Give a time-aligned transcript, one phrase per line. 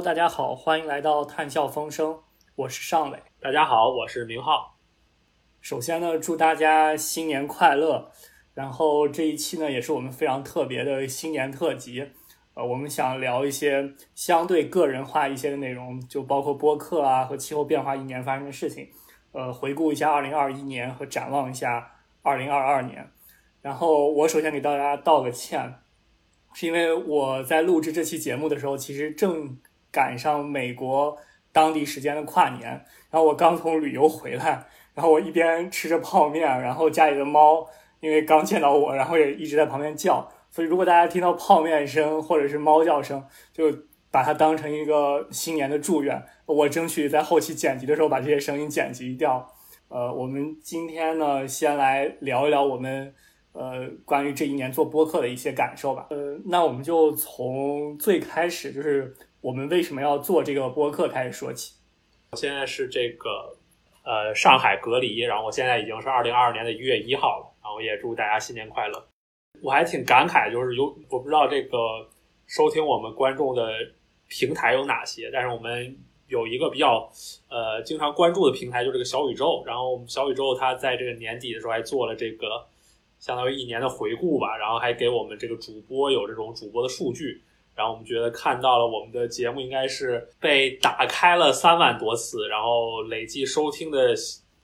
[0.00, 2.20] Hello，大家好，欢迎来到谈笑风生，
[2.54, 3.22] 我是尚伟。
[3.38, 4.78] 大家好，我是明浩。
[5.60, 8.10] 首先呢，祝大家新年快乐。
[8.54, 12.12] 然后这一期呢，也是我们非常特别的新年特辑。
[12.54, 18.88] 呃，我们想聊一些相对个人化一些的内容，就包括播客啊和气候变化一年发生的事情。
[19.32, 23.06] 呃，回顾一下二零二一年和展望一下二零二二年。
[23.60, 25.74] 然后我首先给大家道个歉，
[26.54, 29.58] 是因为我在录制这期节目的时候，其实正
[29.90, 31.16] 赶上美国
[31.52, 32.70] 当地时间的跨年，
[33.10, 37.66] 然后我刚从旅游回来，然后我一边吃着泡面，然后家里的猫
[38.00, 43.64] 因为刚见到我，然后也一直在旁边叫，所以如果大家听到泡面声或者是猫叫声，就
[44.10, 46.22] 把它当成一个新年的祝愿。
[46.46, 49.46] 我争取在后期剪辑的时候把这些声音剪辑掉。
[49.88, 53.14] 呃，我们今天呢，先来聊一聊我们。
[53.52, 56.06] 呃，关于这一年做播客的一些感受吧。
[56.10, 61.74] 呃，那我们就从最开始，就是我们为什么要做这个播客开始说起。
[62.32, 63.56] 我现在是这个
[64.04, 69.02] 呃上海隔离，然后我现在已经是二零二二年的一月一号了，然后也祝大家新年快乐。
[69.62, 71.78] 我还挺感慨，就是有我不知道这个
[72.46, 73.72] 收听我们观众的
[74.28, 75.96] 平台有哪些，但是我们
[76.28, 77.10] 有一个比较
[77.48, 79.62] 呃经常关注的平台，就是这个小宇宙。
[79.66, 82.66] 然后我们小宇宙它在这个年底的时候还做了这个。
[83.18, 87.42] 相当于一年的回顾吧，然后还给我们这个主播有这种主播的数据，
[87.80, 94.14] 然后我们觉得看到了我们的节目应该是被打开了三万多次，然后累计收听的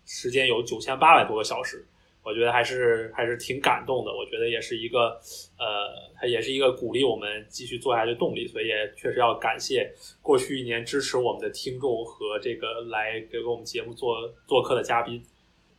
[0.05, 1.87] 时间有九千八百多个小时，
[2.23, 4.13] 我觉得还是还是挺感动的。
[4.13, 5.19] 我觉得也是一个
[5.59, 15.25] 呃，它也是一个鼓励我们继续做下去的动力，所以也确实要感谢过去一年支持我们的听众和这个来给我们节目做做客的嘉宾。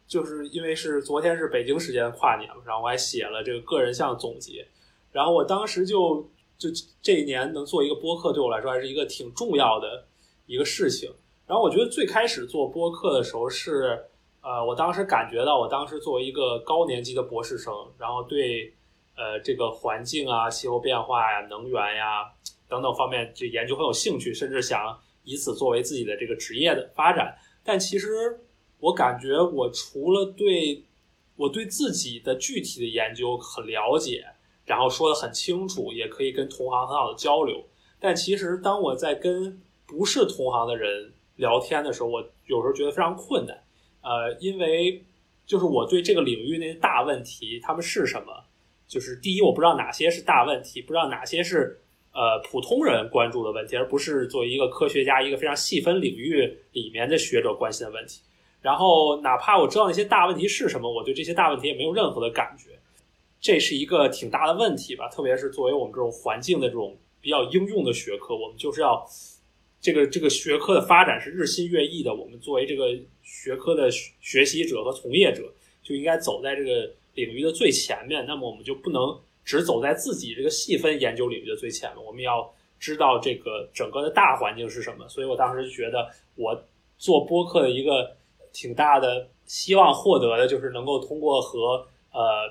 [0.08, 4.66] 就是因为是昨天是北京时间跨年嘛，然后我还写了这个个人项总结，
[5.12, 6.70] 然后我当时就就
[7.02, 10.06] 这一年能做一个播客，对我来说还是一个挺重要的
[10.46, 11.12] 一个事情。
[11.46, 14.06] 然后我觉得最开始做播客的时候是，
[14.42, 18.74] 呃，我当时感觉到我当时作为一个高年级的博士生，然后对
[19.16, 22.32] 呃这个环境啊、气候变化呀、能源呀
[22.68, 28.42] 等等方面这研究很有兴趣，甚至想以此作为自己的这个职业的发展，但其实。
[28.80, 30.84] 我感觉我除了对
[31.36, 34.24] 我对自己的具体的研究很了解，
[34.68, 37.66] 然后说的很清楚，也可以跟同行很好的交流。
[38.00, 43.58] 但其实当我在跟不是同行的人聊天的时候，我有时候觉得非常困难。
[44.02, 45.04] 呃，因为
[45.46, 48.32] 就是我对这个领域那些大问题，他们是什么？
[48.88, 51.80] 就是第一，我不知道哪些是大问题，不知道哪些是
[52.14, 58.22] 呃普通人关注的问题，而不是作为一个科学家一个非常细分领域里面的学者关心的问题。
[58.62, 62.77] 然后，哪怕我知道那些大问题是什么，我对这些大问题也没有任何的感觉，
[63.40, 65.08] 这是一个挺大的问题吧。
[65.10, 69.08] 特别是作为我们这种环境的这种比较应用的学科，我们就是要
[69.80, 72.14] 这个这个学科的发展是日新月异的。
[72.14, 75.44] 我们作为这个学科的学习者和从业者，
[75.84, 78.26] 就应该走在这个领域的最前面。
[78.28, 85.08] 那么，我们就不能只走在自己这个细分研究领域的最前面，我们要知道这个整个的大环境是什么。
[85.08, 86.64] 所以我当时就觉得，我
[86.98, 88.16] 做播客的一个。
[88.54, 92.50] 挺大的希望获得的就是能够通过和呃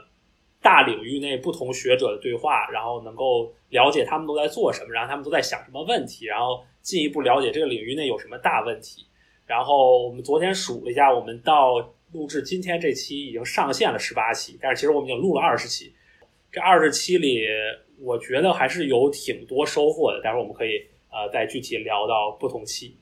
[0.66, 9.06] 大领域内不同学者的对话，然后能够了解他们都在做什么，然后他们都在想什么问题，然后进一步了解这个领域内有什么大问题。
[9.46, 15.94] 然后我们昨天数了一下，我们到录制今天这期已经上线了十八期，但是其实我们已经录了二十期。
[16.50, 17.46] 这二十期里，
[18.00, 20.20] 我觉得还是有挺多收获的。
[20.20, 22.96] 待会儿我们可以呃再具体聊到不同期。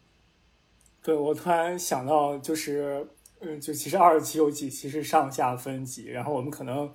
[1.03, 3.07] 对，我突然想到，就是，
[3.41, 6.93] 嗯，就其实二十期有几期是上下分级，然后我们可能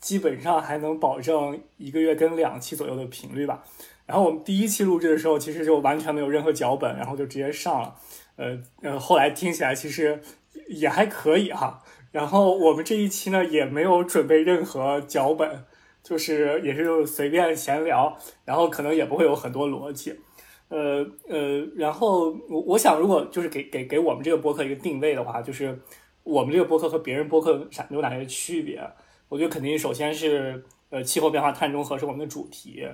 [0.00, 3.62] 基本上还能保证一个月跟两期左右的频率吧。
[4.06, 7.96] 然后我们第一期录制的时候，其实就完全没有任何脚本，然后就直接上了。
[8.36, 10.20] 呃，呃，后来听起来其实
[10.68, 11.82] 也还可以哈。
[12.12, 15.64] 然后我们这一期呢，也没有准备任何脚本，
[16.02, 20.20] 就是也是随便闲聊，然后可能也不会有很多逻辑。
[20.68, 25.78] 呃呃，然后我我想，如果就是给给给我们这个播客一个定位的话，就是
[26.22, 28.80] 我们这个播客和别人播客有哪些区别？
[29.28, 32.86] 我觉得肯定首先是呃气候变化碳中和是我们的主题，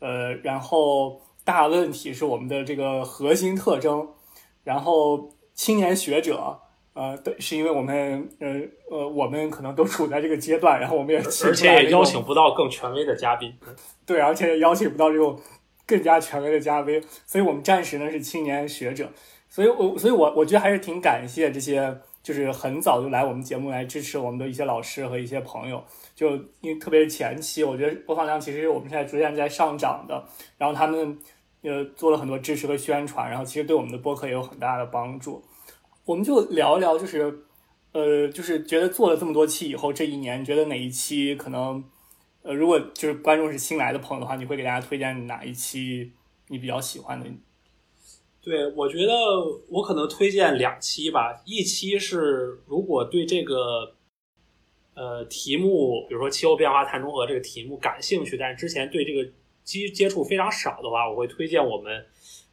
[0.00, 4.08] 呃，然后大问题是我们的这个核心特征，
[4.64, 6.60] 然后青年学者，
[6.94, 8.60] 呃，对，是因为我们呃
[8.90, 13.54] 呃我们可能都处在这个阶段，然后我们也而且也邀请不到更权威的嘉宾，
[14.04, 15.38] 对，而且也邀请不到这种。
[15.84, 19.10] 更加权威的嘉宾，所以我们暂时呢是青年学者，
[19.48, 25.84] 所以我所以我我觉得还是挺感谢这些，就是很早就来我们节目来支持我们的一些老师和一些朋友，
[26.14, 30.24] 就因为特别是前期，我觉得播放量其实我们现在逐渐在上涨的，
[30.56, 31.18] 然后他们
[31.62, 35.42] 呃做了很多支持和宣传，然后其实对我们的播客也有很大的帮助。
[36.04, 37.44] 我们就聊一聊，就是
[37.92, 41.82] 呃，就是觉得做了这么多期以后，这一年觉得哪一期可能
[42.42, 46.12] 呃，如果就是观众是新来的朋友的话，你会给大家推荐哪一期
[46.48, 47.26] 你比较喜欢的？
[48.44, 49.14] 对，我觉得
[49.68, 51.40] 我可能推荐两期吧。
[51.46, 53.94] 一期是如果对这个
[54.94, 59.24] 呃题目，比如说气候变化碳中和这个题目感兴趣，但是之前对这个
[59.62, 62.04] 接接触非常少的话，我会推荐我们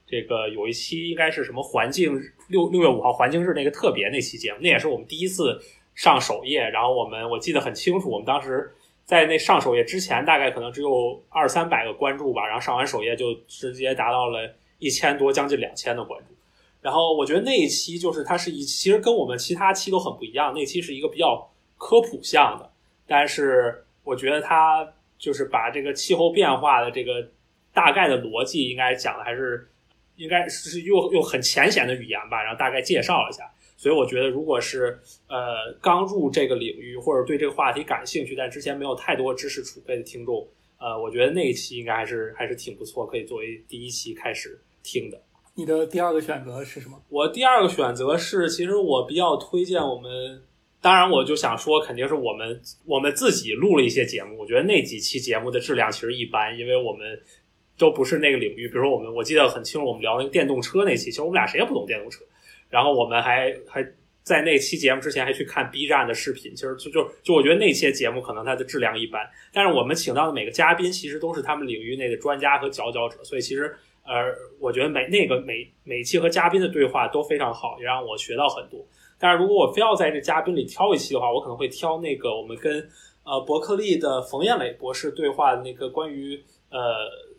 [0.06, 2.14] 这个有一期应该是什么环境
[2.50, 5.60] 六六月五号环境日那个特别那期节目，那也是我们第一次
[5.96, 6.70] 上首页。
[6.70, 8.72] 然后我们我记得很清楚，我们当时
[9.06, 14.54] 在那上首页之前，大概可能只有二三百个关注吧，然后上完首页就直接达到了。
[14.80, 16.34] 一千多，将近两千的关注，
[16.82, 20.54] 然后我觉得那一期就是它是一，其实跟我们其他期都很不一样。
[20.56, 22.72] 那期是一个比较科普向的，
[23.06, 27.30] 但是我觉得它就是把这个气候变化的这个
[27.74, 29.68] 大概的逻辑，应该讲的还是
[30.16, 33.44] 应该是用用很浅显的语言吧，然后大概介绍了一下。
[33.76, 40.46] 所以我觉得，如果是呃刚入这个领域或者对这个话题感兴趣，但之前没有太多知识储备的听众，
[40.78, 44.60] 呃，我觉得那一期应该还是还是挺不错，可以作为第一期开始。
[44.84, 45.22] 听的，
[45.56, 47.02] 你的第二个选择是什么？
[47.10, 50.42] 我第二个选择是，其实我比较推荐我们。
[50.82, 54.38] 当然，我就想说，肯定是我们我们自己录了一些节目。
[54.40, 57.22] 我觉得那几期节目的质量其实一般，因为我们
[57.78, 58.66] 都不是那个领域。
[58.70, 62.24] 比如说，我们我记得很清楚，我们聊那个电动车那期，其实我们俩谁也不懂电动车。
[62.70, 63.86] 然后我们还还
[64.24, 66.56] 在那期节目之前还去看 B 站的视频。
[66.56, 73.76] 其实就就就我觉得那些节目可能它的质量一般，但是我们请到的每个嘉宾其实都是他们领域内的专家和佼佼者，所以其实。
[74.10, 74.26] 呃，
[74.60, 78.84] 我觉得每那个每每期和嘉宾的对话都非常好，也让我学到很多。
[79.20, 82.90] 但是如果我非要在这嘉宾里挑一期的话，我可能会挑那个我们跟
[83.24, 86.80] 呃伯克利的冯艳磊博士对话的那个关于呃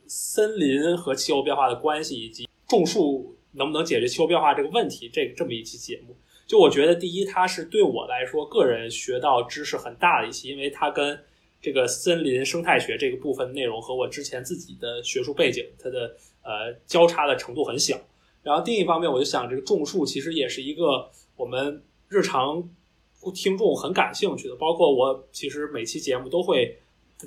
[0.07, 6.15] 森林和气候变化的关系，以及种树能不能解决气候变化这个问题这这么一期节目。
[6.47, 11.19] 就我觉得，第一，它是对我来说个人学到知识很大的一期，因为它跟
[11.61, 16.15] 这个森林生态学这个部分内容和我之前自己的学术背景，它的。
[16.43, 17.99] 呃，交叉的程度很小。
[18.43, 22.67] 然后另一方面，我就想，这个种树其实也是一个我们日常
[23.35, 24.57] 听众很感兴趣的。
[24.57, 26.79] 包括我，其实每期节目都会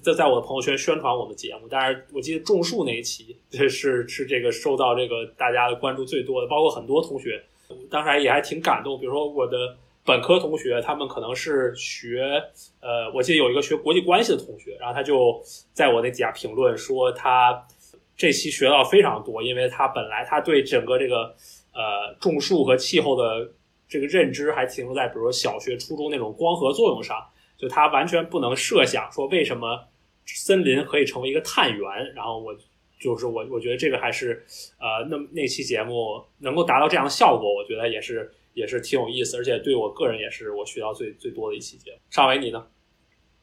[0.02, 1.68] 在在我的朋友圈宣传我们节目。
[1.70, 3.38] 但是我记得种树那一期
[3.70, 7.44] 是是这个受到这个大家的关注最多的，包括很多同学
[7.92, 9.00] 当时也还挺感动。
[9.00, 12.44] 比如说我的本科同学，他们可能是学
[12.82, 15.40] 呃，我记得有一个学国际关系的同学，然后他就
[15.74, 17.68] 在我那底下评论说他。
[18.16, 21.36] 这期学到非常多，因为他本来他对整个这个
[21.74, 23.52] 呃种树和气候的
[23.88, 27.18] 这个认知还停留在比如说小学、初中那种光合作用上，
[27.58, 29.88] 就他完全不能设想说为什么
[30.26, 32.14] 森林可以成为一个碳源。
[32.16, 32.56] 然后我
[33.00, 34.46] 就是我我觉得这个还是
[34.80, 41.98] 呃那那期节目能够达到这样的效果，我觉得也是也是挺有意思，而且对我个人也是我学到最最多的一期节目。
[42.10, 42.68] 尚伟你呢？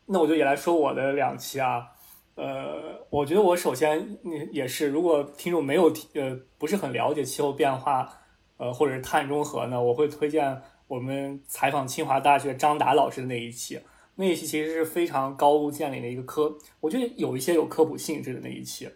[0.07, 1.87] 那我就也来说我的两期啊。
[2.41, 4.17] 呃，我觉得我首先
[4.51, 8.11] 也是，如果听众没有呃不是很了解气候变化，
[8.57, 13.79] 呃或者是碳中和呢，我会推荐我们采访清华大学张达老师的那一期，
[14.15, 18.89] 那一期其实是非常高屋建瓴的一个科，我觉得有一些有科普性质的那一期。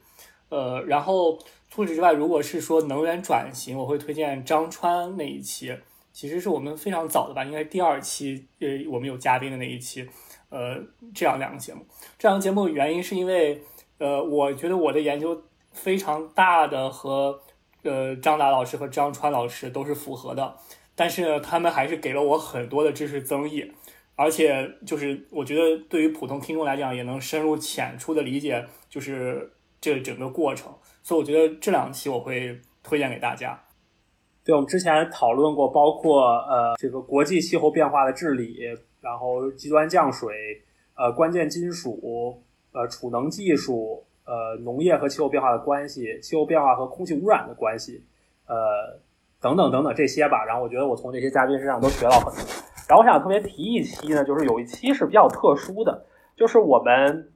[0.49, 5.77] 呃，然后除此之外，如果是说能源转型，我会推荐张川那一期，
[6.15, 10.09] 其实是我们非常早的吧，应该第二期，呃，我们有嘉宾的那一期。
[10.55, 10.81] 呃，
[11.13, 11.85] 这样两个节目，
[12.17, 13.61] 这两个节目的原因是因为，
[13.99, 15.43] 呃，我觉得我的研究
[15.73, 17.41] 非常大的和
[17.83, 20.57] 呃张达老师和张川老师都是符合的，
[20.95, 23.69] 但是呢，他们还是给了我很多的知识增益，
[24.15, 33.61] 而且就是我觉得对于普通听众来讲，也能深入浅出的理解就是这整个过程，所以我觉得这两期我会推荐给大家。
[34.45, 38.57] 对，我们之前讨论过，包括呃这个国际气候变化的治理。
[39.05, 40.35] 然后极端降水，
[40.97, 42.43] 呃，关键金属，
[42.73, 48.03] 呃，储能技术，呃，农业和气候变化的关系，气候变化和空气污染的关系，
[48.47, 48.99] 呃，
[49.43, 50.43] 等等等等这些吧。
[50.47, 52.43] 然后我觉得我从这些嘉宾身上都学到很多。
[52.89, 57.31] 然后我想特别提一期呢，就是有一期是比较特殊的，就是我们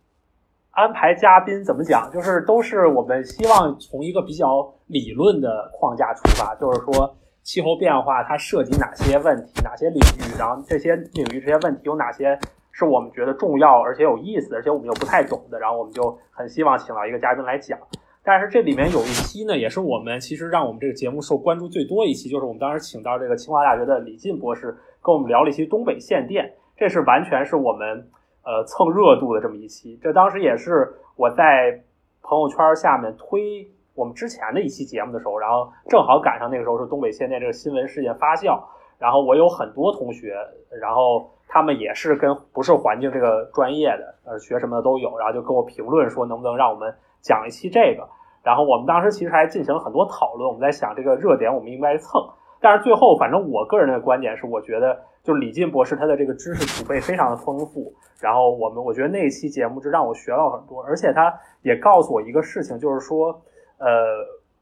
[0.70, 7.14] 安排嘉宾怎么讲，就是都是我们希望从一个比较理论的框架出发，就是说。
[7.48, 10.36] 气候变化它涉及哪些问题、哪些领域？
[10.38, 12.38] 然后这些领域、这些问题有哪些
[12.72, 15.58] 是我们觉得重要而且有意思，而且我们又不太懂的？
[15.58, 17.78] 然后我们就很希望请到一个嘉宾来讲。
[18.22, 28.06] 但是这里面有一期呢，也是我们其实让我们这个节目受关注最多一期，就是我们当时请到这个清华大学的李进博士跟我们聊了一期东北限电，这是完全是我们
[28.44, 29.98] 呃蹭热度的这么一期。
[30.02, 31.82] 这当时也是我在
[32.20, 33.72] 朋友圈下面推。
[33.98, 38.62] 我们之前的一期节目的时候，然后正好赶上那个时候是东北现在这个新闻事件发酵，
[38.96, 40.36] 然后我有很多同学，
[40.80, 48.08] 然后他们也是跟不是环境这个专业的，呃，学什么的都有，然后就跟我评论说能不能让我们讲一期这个，
[48.44, 52.22] 然后我们当时其实还进行了很多讨论，我们在想这个热点我们应该蹭，
[52.60, 63.42] 但是最后反正我个人的观点是，我觉得就李进博士他的这个知识储备非常的丰富，然后我们我觉得那一期节目就让我学到很多，而且他也告诉我一个事情，就是说。
[63.78, 63.86] 呃，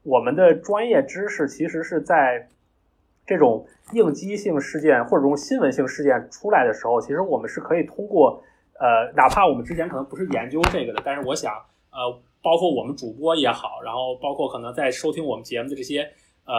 [0.03, 2.47] 我们的专业知识其实是在
[3.25, 8.41] 这种应激性事件或者这种新闻性事件出来的时候，其实我们是可以通过
[8.79, 11.51] 呃，哪怕我们之前可能不是研究这个的，但是我想，
[11.91, 16.01] 呃，包括我们主播也好，然后包括可能在收听我们节目的这些
[16.45, 16.53] 呃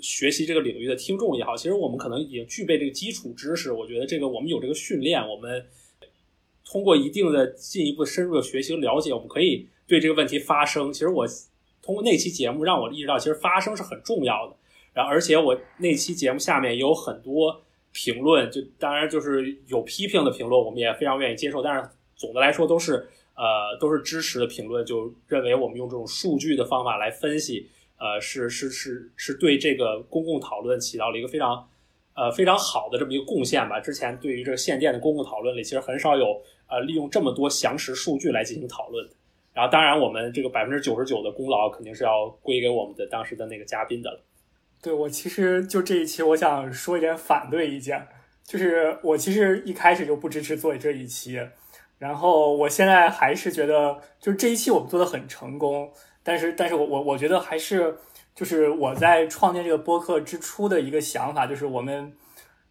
[0.00, 3.72] 学习这个领域的听众也好，其实我们可能已经具备这个基础知识。
[3.72, 5.66] 我觉得这个我们有这个训练，我们
[6.64, 10.92] 通过一定的进一步深入的学习了解，我们可以对这个问题发声。
[10.92, 11.26] 其实我。
[11.84, 14.56] 通过那期节目让我意识到，其实发声是很重要的。
[14.94, 17.62] 然后，而且我那期节目下面也有很多
[17.92, 21.60] 评论，就当然就是有批评的评论，我们也非常愿意接受。
[21.60, 21.86] 但是
[22.16, 31.68] 总的来说都是呃都是支持的评论，就认为我们用这种数据的方法来分析，呃是是是是对这个公共讨论起到了一个非常
[32.14, 33.78] 呃非常好的这么一个贡献吧。
[33.78, 39.14] 之前对于这个限电的公共讨论里，其实很少有呃利用这么多详实数据来进行讨论的。
[39.54, 44.20] 然后，当然，我们这个百分之九十九的功劳肯定是要归给我们的当时的那个嘉宾的了。
[44.82, 48.08] 对我其实就这一期，我想说一点反对意见，
[48.42, 51.40] 就是我其实一开始就不支持做这一期，
[51.98, 55.92] 然后我现在还是觉得，就是这一期我们做的很成功，
[56.24, 57.96] 但是，但是我我我觉得还是
[58.34, 62.12] 就是我在创建这个播客之初的一个想法，就是我们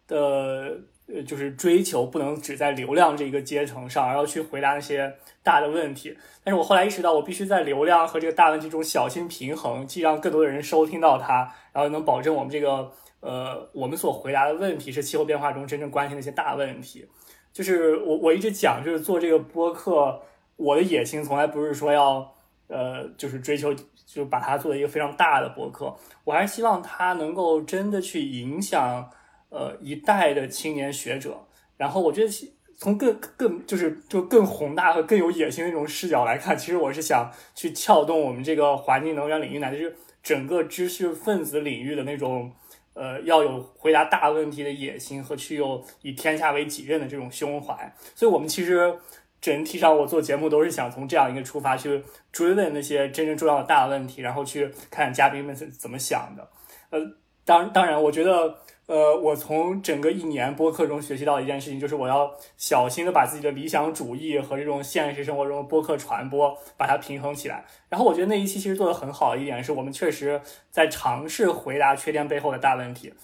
[0.06, 0.80] 的。
[1.06, 6.16] 呃，就是追求不能只在流量这一个阶层上，而要去回答那些大的问题。
[6.42, 17.06] 但是我后来意识到，我必须在流量和这个大问题中小心平衡，既让更多的人收听到它，然后能保证我们这个呃，我们所回答的问题是气候变化中真正关心的一些大问题。
[17.52, 20.22] 就是我我一直讲，就是做这个播客，
[20.56, 22.34] 我的野心从来不是说要
[22.68, 23.74] 呃，就是追求
[24.06, 25.94] 就把它做一个非常大的播客，
[26.24, 29.10] 我还是希望它能够真的去影响。
[29.54, 31.46] 呃，一代的青年学者，
[31.76, 42.50] 然后我觉得从更更就是就更宏大和更有野心的那种视角来看，其实我是想去撬动我们这个环境能源领域乃至是整个知识分子领域的那种
[42.94, 47.94] 呃要有回答大问题的野心和去有以天下为己任的这种胸怀。
[48.16, 48.92] 所以，我们其实
[49.40, 56.50] 整体上我做节目都是想从这样一个出发去追问那些真正重要的大问题，然后去看嘉宾们是怎么想的。
[56.90, 56.98] 呃，
[57.44, 58.58] 当当然，我觉得。
[58.86, 67.64] 呃，我从整个一年播客中学习到一件事情，就是我要小心的把自己的理想主义和这种现实生活中的播客传播把它平衡起来。
[67.88, 70.38] 然后我觉得那一期其实做的很好的一点是，我们确实
[70.70, 73.14] 在尝试回答缺电背后的大问题，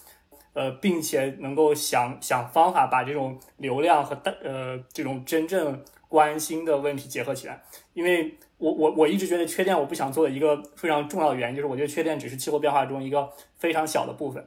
[0.54, 7.60] 呃，并且能够想想方法把这种流量和大呃这种真正关心的问题结合起来。
[7.92, 14.42] 因为我我我一直觉得缺电我不想做的一个非常重要的原因，就是我觉得缺电只是气候变化中一个非常小的部分。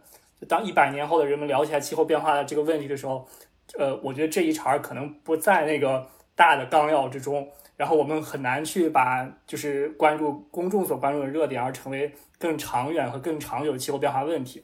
[0.47, 3.27] 当一百年后的人们聊起来气候变化的这个问题的时候，
[3.77, 7.47] 呃，我觉得这一茬可能不在那个大的纲要之中，
[7.77, 14.63] 然后我们很难去把就是关注公众所关注的热点，而成为更长远和更长久的气候变化问题。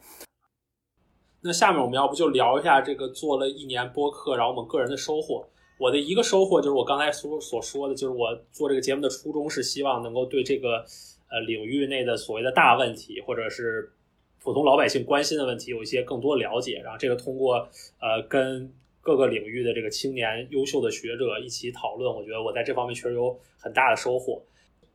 [1.41, 5.47] 那下面我们要不就聊一下这个做了一年播客，然后我们个人的收获。
[5.79, 10.83] 我的一个收获就是我刚才所所说的，就是我做这个节目的初衷是希望能够对这个
[11.29, 13.93] 呃领域内的所谓的大问题，或者是。
[14.41, 17.67] 普通老百姓关心的问题有一些更多了解，然后这个通过
[17.99, 24.41] 呃跟各个领域的这个青年优秀的学者一起讨论，我觉得我在这方面确实有很大的收获。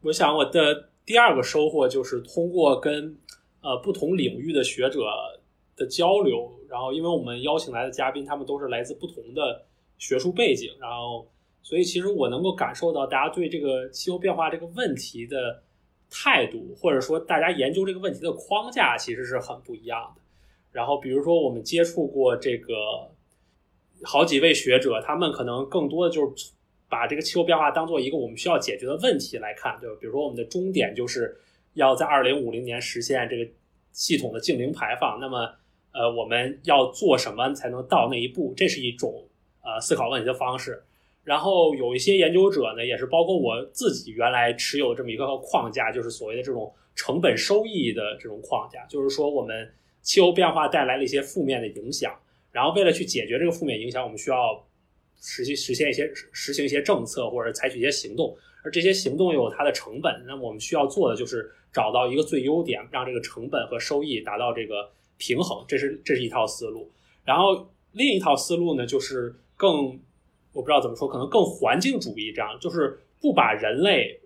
[0.03, 3.17] 我想我的第二个收获就是通过跟
[3.61, 5.01] 呃不同领域的学者
[5.77, 9.63] 的交流，然后因为我们邀请来的嘉宾他们都是来自不同的
[9.99, 11.27] 学术背景，然后
[11.63, 15.63] 所以其实我能够感受到大家对这个气候变化这个问题的。
[16.17, 20.23] 态度，或者说大家研究这个问题的框架其实是很不一样的。
[20.71, 22.75] 然后，比如说我们接触过这个
[24.05, 26.53] 好几位学者，他们可能更多的就是
[26.89, 31.37] 把这个气候变化当做一个我们需要解决的问题来看，就比如说我们的终点就是
[31.73, 33.51] 要在二零五零年实现这个
[33.91, 35.19] 系统的净零排放。
[35.21, 35.51] 那么，
[35.93, 38.55] 呃，我们要做什么才能到那一步？
[38.57, 39.27] 这是一种
[39.63, 40.83] 呃思考问题的方式。
[41.25, 49.69] 然后有一些研究者呢，也是包括我自己原来持有这么一个框架，就是所谓的这种成本收益的这种框架，就是说我们
[50.03, 52.15] 气候变化带来了一些负面的影响，
[52.53, 54.63] 然后为了去解决这个负面影响，我们需要
[55.21, 66.91] 实际实现一些实行一些政策或者采取一些行动，而这些行动有它的成本，那我们需要做的就是找到一个最优点，让这个成本和收益达到这个平衡，这是这是一套思路。
[67.25, 69.99] 然后另一套思路呢，就是更
[70.55, 74.19] 我不知道怎么说，可能更环境主义，这样就是不把人类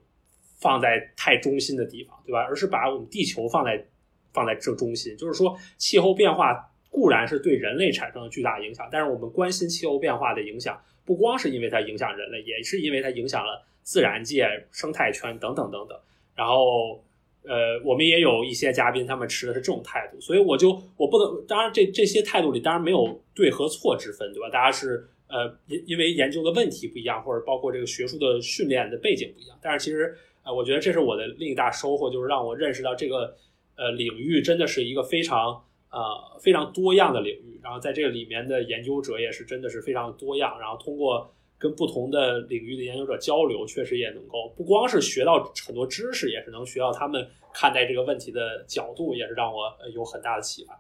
[0.61, 2.43] 放在太中心的地方，对吧？
[2.43, 3.85] 而是把我们地球放在
[4.33, 15.99] 放在这中心，就是说气候变化固然是对人类产生了巨大影响，但是我们关心气候变化的影响，不光是因为它影响人类，也是因为它影响了自然界、生态圈等等等等。
[16.35, 17.03] 然后，
[17.43, 24.49] 呃，我们也有一些嘉宾，他们持的是这种态度，所以我就我不能，当然这这些态度里当然没有对和错之分，对吧？
[24.51, 33.37] 大家是呃因因为研究的问题不一样，或者包括这个学术的训练的背景不一样，但是其实呃，我觉得这是我的另一大收获，就是让我认识到这个
[33.77, 35.65] 呃领域真的是一个非常。
[35.91, 50.79] 呃，非常多样的领域，然后在这个里面的研究者也是真的是非常多样，然后通过跟不同的领域的研究者交流，确实也能够不光是学到很多知识，也是能学到他们看待这个问题的角度，也是让我有很大的启发。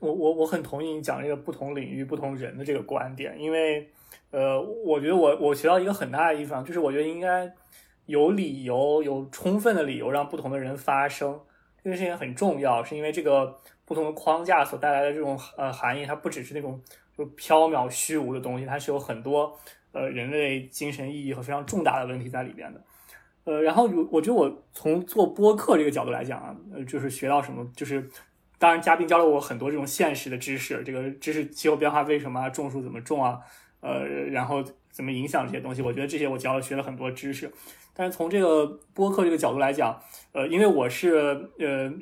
[0.00, 3.88] 我我我很同意你讲这个不同领域不同人的这个观点，因为
[4.30, 7.52] 呃，我觉得我我学到一个很大的地方，就是我觉得应该
[8.06, 11.38] 有理由，有充分的理由让不同的人发声。
[11.82, 16.80] 这个事情很重要，是因为这个不同的框架所带来的这种呃含义，它不只是那种
[17.16, 19.56] 就缥缈虚无的东西，它是有很多
[19.92, 22.80] 呃人类精神意义和非常重大的问题在里边的。
[23.44, 28.06] 呃，然后我我觉得我从做播客这个角度来讲啊，呃，就是学到什么，就是
[28.58, 33.38] 当然嘉宾教了我很多这种现实的知识，这个知识气候变化为什么种树怎么种啊，
[33.80, 37.52] 呃，然后怎么影响这些东西，我觉得这些我教了学了很多知识。
[37.94, 40.00] 但是从这个播客这个角度来讲，
[40.32, 41.92] 呃，因为我是呃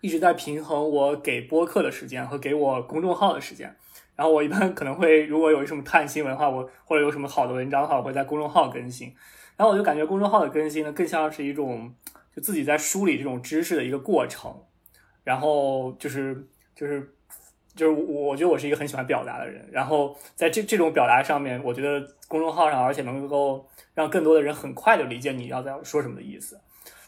[0.00, 3.74] 一直在平衡我给播客的时间和给我公众号的时间，
[4.16, 9.14] 然后我一般可能会如果有什么看新闻的话，我或者有什么好的文章的话，我会在公众号更新。
[9.56, 11.94] 然后我就感觉公众号的更新呢，更像是一种
[12.34, 14.54] 就自己在梳理这种知识的一个过程，
[15.24, 17.14] 然后就是就是
[17.74, 23.66] 就是我我觉得我是一个很喜欢表达的人，然后在这这种表达上面，我觉得公众号上而且能够。
[23.92, 26.58] 让更多的人很快就理解你要在说什么的意思。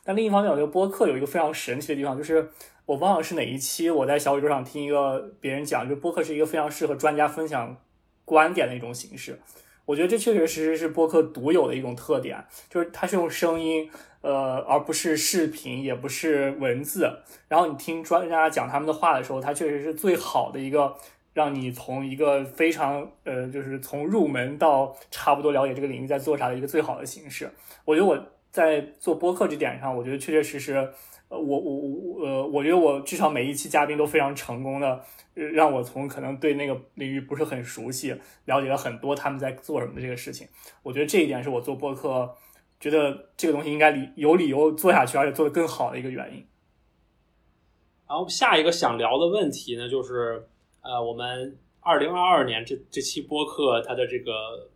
[0.04, 2.50] 但另一方面，我觉得播客有一个非常神奇的地方，就是
[2.84, 7.74] 我忘了是哪一期，我在小宇宙上听一个别人讲，就播客是一个非常适合专家分享
[8.24, 9.40] 观点的一种形式。
[9.84, 13.90] 我觉得这确确实实是播客独有的一种特点，就是它是用声音，
[14.20, 17.10] 呃，而不是视频，也不是文字。
[17.48, 20.96] 然后你听专家讲他们的话的时候，它确实是最好的一个。
[21.34, 27.50] 让你从一个非常呃，就是从入门到差不多了解这个领域在做啥的一个最好的形式。
[27.86, 30.90] 我觉得我在做播客这点上，我觉得确确实实，
[31.38, 38.14] 我我我呃，我觉得我至少每一期嘉宾都非常成功的，让我从可能对那个领域不是很熟悉，
[38.44, 40.46] 了解了很多他们在做什么的这个事情。
[40.82, 42.34] 我觉得这一点是我做播客
[42.78, 46.46] 觉得这个东西应该理有理由做下去，而且做得更好的一个原因。
[48.08, 50.48] 然后下一个想聊的问题呢，就是。
[50.84, 54.68] 呃，我们二零二二年这这期播客，它的这个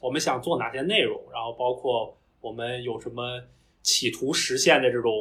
[0.00, 3.42] 我们想做哪些内容，然后包括我们有什么
[3.82, 5.12] 企图实现的这种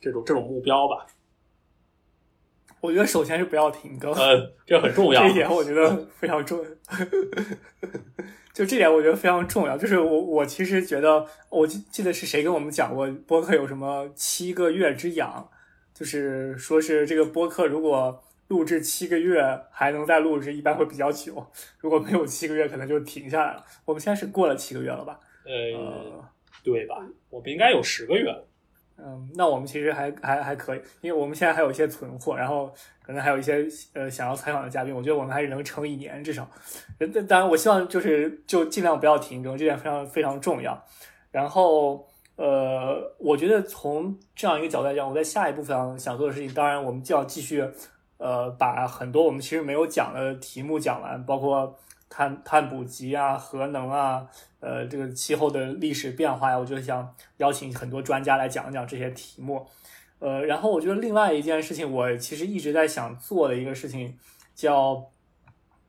[0.00, 1.06] 这种这种目标吧。
[2.80, 6.70] 我觉得首先是不要停更，呃，这很重要， 这一点我觉得非常重要。
[8.54, 15.48] 就这点我觉得非常重要，就是我我其实觉得，我记记得是谁跟我们讲过播客有什么七个月之痒，
[15.92, 18.22] 就是说是这个播客如果。
[18.48, 21.44] 录制七个月还能再录制，一般会比较久。
[21.80, 23.64] 如果没有七个月，可能就停下来了。
[23.84, 25.18] 我们现在是过了七个月了吧？
[25.44, 26.24] 呃，
[26.62, 27.04] 对吧？
[27.28, 28.32] 我们应该有十个月。
[28.98, 34.94] 嗯，那我们其实还还还可以，因为我们现在还有一些存货，然后可能还有一些呃想要采访的嘉宾。
[34.94, 36.48] 我觉得我们还是能撑一年至少。
[36.98, 40.82] 但当然，我希望就是就尽量不要停更，这点非常非常重要。
[41.30, 42.06] 然后
[42.36, 47.64] 呃，我觉得从这样一个角度来讲，我在下一步想想做的事情，当然我们就要继续。
[48.18, 51.78] 呃，把很多我们其实没有讲的题目讲完，包括
[52.08, 54.26] 碳碳捕集啊、核能啊，
[54.66, 59.64] 呃，这个气候的历史变化呀，我就想邀请很多专家来讲一讲这些题目。
[60.18, 64.18] 呃，然后我觉得另外一件事情，我其实一直在想做的一个事情，
[64.56, 65.10] 叫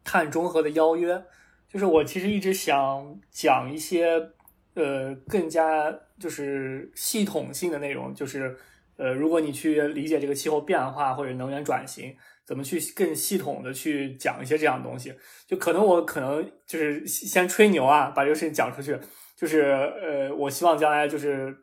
[0.04, 1.20] 碳中和的邀约，
[1.68, 4.30] 就是我其实一直想讲一些
[4.76, 8.56] 呃更加就是系统性的内容，就是。
[9.00, 15.14] 呃，如果你去理解这个气候变化或者能源转型，怎么去更系统的去讲一些这样的东西，
[15.46, 18.98] 就可能我可能就是先吹牛啊，把这个事情讲出去，
[19.36, 19.64] 就是
[20.02, 21.54] 呃，我希望将来就是，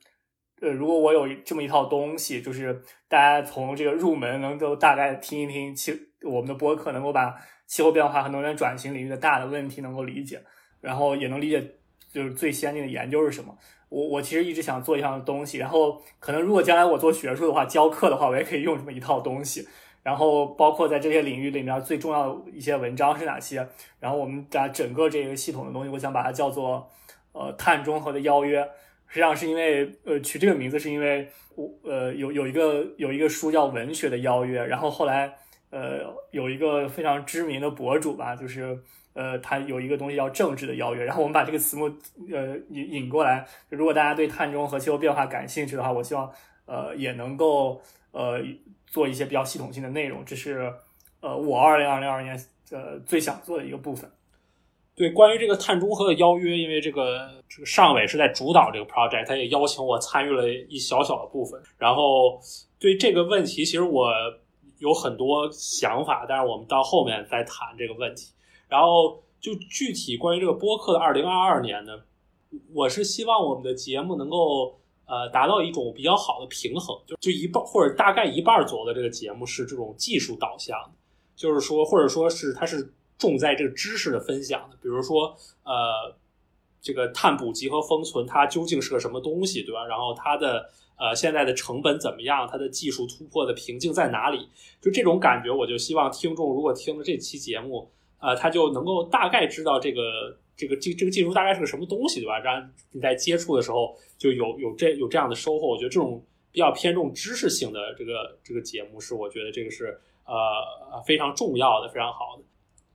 [0.60, 7.34] 呃，如果我有这么一套东西，就是大家从这个入门能够大概听一听气我们的播客，能够把
[7.66, 10.42] 气候变化和能源转型领域的大的问题能够理解，
[10.82, 11.66] 然后也能理解
[12.12, 13.56] 就是最先进的研究是什么。
[13.88, 19.66] 我我其实一直想做一样东西，然后可能如果将来我做学术的话，教课的话，我也可以用这么一套东西。
[20.04, 23.66] 然后包括在这些领域里面最重要的一些文章是哪些？
[23.98, 26.88] 然后我们把整个这个系统的东西，我想把它叫做
[27.32, 28.62] 呃碳中和的邀约。
[29.06, 35.32] 实际上是因为呃取这个名字是因为我呃有有一个有一个书叫《文学的邀约》，然后后来
[35.70, 36.00] 呃
[36.32, 38.76] 有一个非常知名的博主吧，就是
[39.12, 41.86] 呃他有一个东西叫《政治的邀约》，然后我们把这个词目
[42.32, 43.46] 呃引引过来。
[43.68, 46.28] 如果大家对碳中和气候变化感兴趣的话，我希望
[46.66, 47.80] 呃也能够
[48.14, 48.40] 呃。
[48.86, 50.72] 做一些比较系统性的内容，这是
[51.18, 52.38] 呃我二零二零二年
[52.70, 54.08] 呃最想做的一个部分。
[54.94, 61.60] 对，关于这个碳中和的邀约，因为这个这个尚伟是在主导这个 project，他也邀请我参与了一小小的部分。
[61.76, 62.40] 然后
[62.78, 64.08] 对这个问题，其实我
[64.78, 68.32] 有很多想法，但是我们到后面再谈这个问题。
[68.68, 72.00] 然后就具体关于这个播客的二零二二年呢，
[72.72, 74.78] 我是希望我们的节目能够。
[75.06, 80.78] 呃，达到一种比较好的平衡，就就一半或者大概一半左右的这个节目是这种技术导向，
[81.36, 86.14] 就是说或者说是它是重在这个知识的分享的，比如说呃，
[86.80, 89.84] 这个碳捕集和封存它究竟是个什么东西，对吧？
[89.86, 92.48] 然后它的呃现在的成本怎么样？
[92.50, 94.48] 它的技术突破的瓶颈在哪里？
[94.80, 97.90] 就这种感觉，我就希望听众如果听了这期节目，
[98.20, 100.38] 呃，他就能够大概知道这个。
[100.56, 102.38] 这个技这个技术大概是个什么东西，对吧？
[102.38, 105.66] 然后你在接触的时候就有有这有这样的收获。
[105.68, 112.44] 我觉得这种比较偏重知识性的这个这个节目是，我觉得这个是呃非常重要的、非常好的。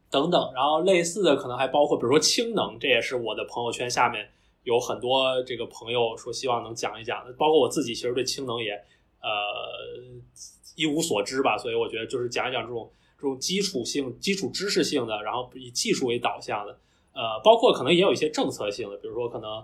[0.09, 4.27] 等等，然后类似的可能还包括，比如说氢能，这也是我的朋友圈下面
[4.63, 7.33] 有很多这个朋友说希望能讲一讲的。
[7.33, 8.71] 包括我自己其实对氢能也
[9.21, 9.29] 呃
[10.75, 16.79] 一无所知吧，所以我觉得就是讲一讲这种这种基础性、基础知识性的，然后以技术为导向的。
[17.19, 19.61] 呃，包括可能也有一些政策性的，比如说可能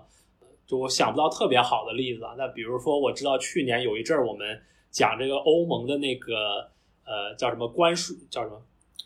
[0.66, 2.34] 就我想不到特别好的例子啊。
[2.36, 6.68] 那比如说我知道去年有一阵儿我们讲这个欧盟的那个
[7.06, 8.60] 呃叫什么关税叫什么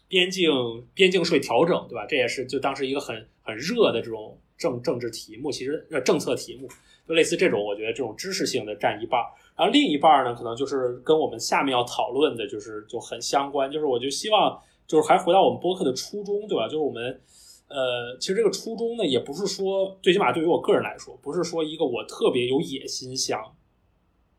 [0.08, 0.50] 边境
[0.94, 2.04] 边境税调整，对吧？
[2.06, 6.68] 这也是就当时一个很很热的这种政政治题目，其实呃政策题目
[7.06, 16.64] 就类似这种，我觉得这种知识性的占一半儿，然后另一半儿呢可能就是跟我们下面要讨论的就是就很相关，就是我就希望就是还回到我们播客的初衷，对吧？
[16.66, 17.20] 就是我们。
[17.70, 23.40] 呃，其实这个初衷呢，也不是说，最起码对于我个人来说，不是说一个我特别有野心，想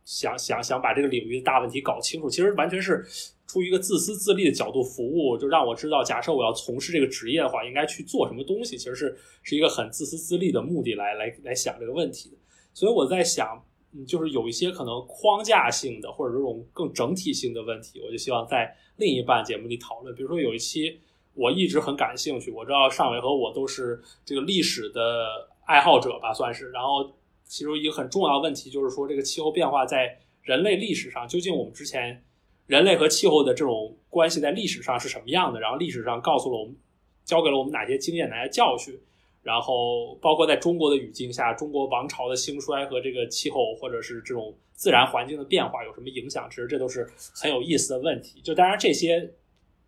[0.03, 2.29] 想想想把这个领域的大问题搞清楚。
[2.29, 3.07] 其实完全是
[3.47, 8.77] 出于一个自私自利的角度服务，就让我知道，假设我要从事这个职业的话，应该去做什么东西。
[8.77, 12.35] 其实是是一个很自私自利的目的来来来想这个问题的。
[12.73, 20.13] 所以我在想，嗯，就是有一些可能框架性的或者这种更整体性的问题，我就希望在另一半节目里讨论。
[20.13, 20.99] 比如说有一期。
[21.33, 26.69] 我一直很感兴趣，我知道尚伟和我都是这个历史的爱好者吧，算是。
[26.71, 27.09] 然后，
[27.45, 32.21] 其中一个很重要的问题就是说，这个气候变化在人类历史上究竟我们之前
[32.67, 35.59] 人类和气候的这种关系在历史上是什么样的？
[35.59, 36.75] 然后历史上告诉了我们，
[37.23, 38.99] 教给了我们哪些经验、哪些教训？
[39.41, 46.47] 然后，包括在中国的语境下，中国王朝的兴衰和这个气候或者是这种自然环境的变化有什么影响？
[46.49, 48.41] 其实这都是很有意思的问题。
[48.41, 49.33] 就当然这些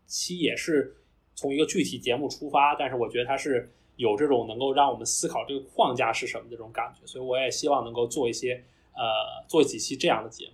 [0.07, 0.95] 期也是。
[1.35, 10.53] 从一个具体节目出发，但是我觉得它是有这种能够让我们思考这个框架是什么的这种感觉，所以我也希望能够做一些呃做几期这样的节目。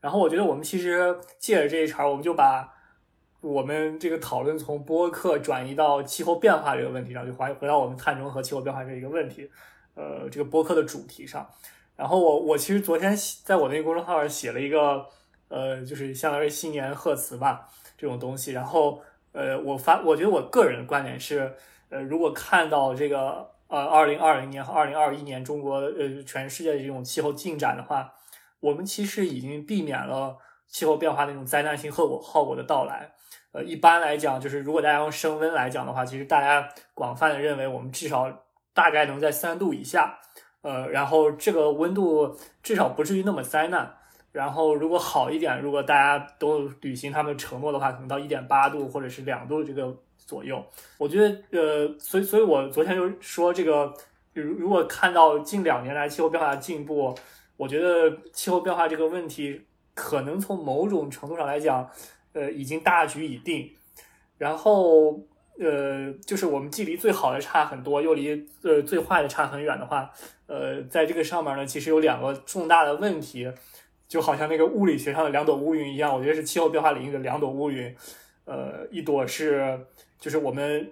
[0.00, 2.74] 然后我觉得我们其实借着这一茬，我们就把
[3.40, 9.48] 我们这个讨论从播客转移到气候变化这个问题上，就回回到我们碳中和气候变化这一个问题，
[9.94, 11.48] 呃，这个播客的主题上。
[12.02, 15.06] 然后我我其实昨天在我那个公众号上写了一个，
[15.46, 18.50] 呃，就是相当于新年贺词吧这种东西。
[18.50, 21.54] 然后呃，我发我觉得我个人的观点是，
[21.90, 28.12] 呃，如果看到这个呃二零二零年和二零二一年中国呃全世界的这种气候进展的话，
[28.58, 30.36] 我们其实已经避免了
[30.66, 33.12] 气候变化那种灾难性后果后果的到来。
[33.52, 40.18] 呃，一般来讲，就是如果大家用升温来讲的话，其实大家广泛的认为我们至少大概能在三度以下。
[40.62, 43.94] 呃，然后这个温度至少不至于那么灾难。
[44.30, 50.64] 然后如果好一点，如果大家都履行他们承诺的话，可能到一点八度或者是两度这个左右。
[50.96, 53.92] 我觉得，呃，所以，所以我昨天就说这个，
[54.32, 57.14] 如如果看到近两年来气候变化的进步，
[57.56, 59.60] 我觉得气候变化这个问题
[59.94, 61.90] 可能从某种程度上来讲，
[62.32, 63.70] 呃，已经大局已定。
[64.38, 65.20] 然后。
[65.62, 70.10] 呃，就是我们既离最好的差很多，又离呃最坏的差很远的话，
[70.46, 73.50] 呃，在这个上面呢，其实有两个重大的问题，
[74.08, 77.94] 就好像那个物理学上的两朵乌云一样，我觉得是气候变化领域的两朵乌云。
[78.44, 79.78] 呃，一朵是
[80.18, 80.90] 就是我们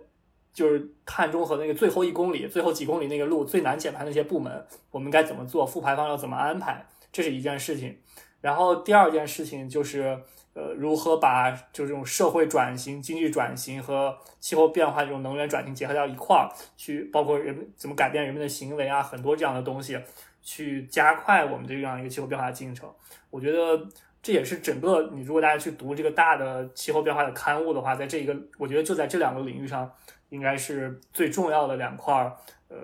[0.53, 5.67] 就是碳中和那个最后一公里、最后几公里那个路最难减排那些部门，我们该怎么做？
[5.67, 6.87] 负排放要怎么安排？
[7.11, 7.99] 这是一件事情。
[8.41, 10.19] 然后第二件事情就是，
[10.55, 19.99] 呃，如何把就这种社会转型、经济转型和气候变化这种能源转型结合到一块儿去，包括人们怎么改变人们的行为啊，很多这样的东西，
[20.43, 22.93] 去加快我们这样一个气候变化的进程。
[23.31, 23.87] 我觉得。
[24.23, 29.91] 这也是整个你如果大家去读这个大的气候变化的刊物的话，在这一个我觉得就在这两个领域上，
[30.29, 32.37] 应该是最重要的两块儿，
[32.69, 32.77] 呃，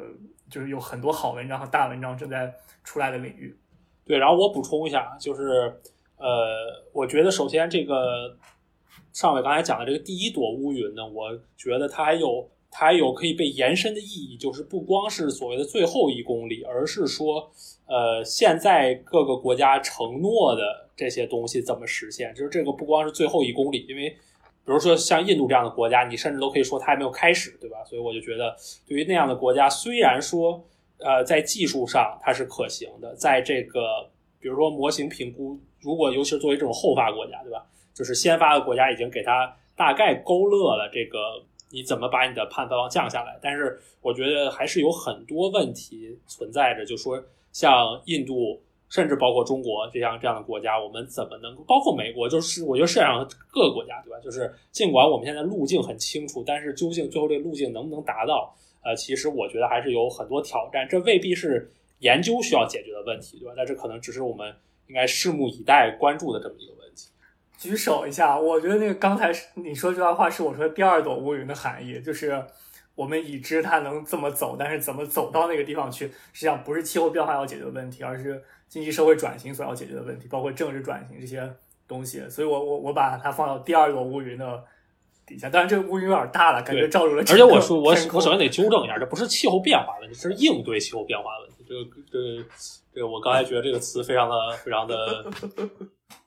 [0.48, 2.50] 就是有很多好文章和大文章正在
[2.83, 3.55] 出来的领域。
[4.07, 5.79] 对，然后我补充一下，就是
[6.18, 8.37] 呃，我觉得首先这个
[9.12, 17.50] 上伟刚才讲的这个第一朵乌云呢，我觉得它还有它还有可以被延伸的意义，就是不光是所谓的最后一公里，而是说
[17.87, 20.85] 呃，现在各个国家承诺的。
[20.96, 22.35] 这些东西怎么实现？
[22.35, 27.85] 就是这个不光是最后一公里，因为比如说像印度这样的国家，你甚至都可以说它还没有开始，对吧？
[27.85, 28.57] 所以我就觉得，
[28.88, 30.64] 对于那样的国家，虽然说
[31.00, 34.09] 呃在技术上它是可行的，在这个
[34.40, 37.64] 比如说模型评估，如果尤其是作为这种后发国家，对吧？
[37.94, 41.18] 就是先发的国家已经给它大概勾勒了这个
[41.70, 47.22] 你怎么把你的碳排放降下来，但是我觉得还是有很多问题存在着，就说
[47.53, 48.61] 像印度。
[48.88, 52.29] 甚至包括中国这样这样的国家，我们怎么能够包括美国？
[52.29, 54.20] 就是我觉得世界上各个国家，对吧？
[54.22, 58.55] 就是尽管我们现在路径很清楚，但是究竟最后这个路径能不能达到？
[58.85, 60.87] 呃，其实我觉得还是有很多挑战。
[60.88, 61.68] 这未必是
[61.99, 63.55] 研究需要解决的问题，对吧？
[63.57, 64.55] 但这可能只是我们
[64.88, 67.09] 应该拭目以待、关注的这么一个问题。
[67.59, 72.44] 举手一下，我觉得那个刚才你说这段话是我说第二朵乌云的含义，就是
[72.94, 78.42] 我们已知它能这么走，但是怎么走到那个地方去，实际上不是气候变化要解决的问题，而是。
[78.68, 81.49] 经济社会转型所要解决的问题，包括政治转型这些
[81.87, 84.64] 东西，所以我我我把它放到第二朵乌云的
[85.25, 85.49] 底下。
[85.49, 87.20] 当然，这个乌云有点大了，感觉罩住了。
[87.20, 91.64] 而且我说，我我首先得纠正一下，这不是气候变化问题，这是应对气候变化问题。
[91.68, 92.44] 这个这个
[92.97, 95.31] 这个，我刚才觉得这个词非常的非常的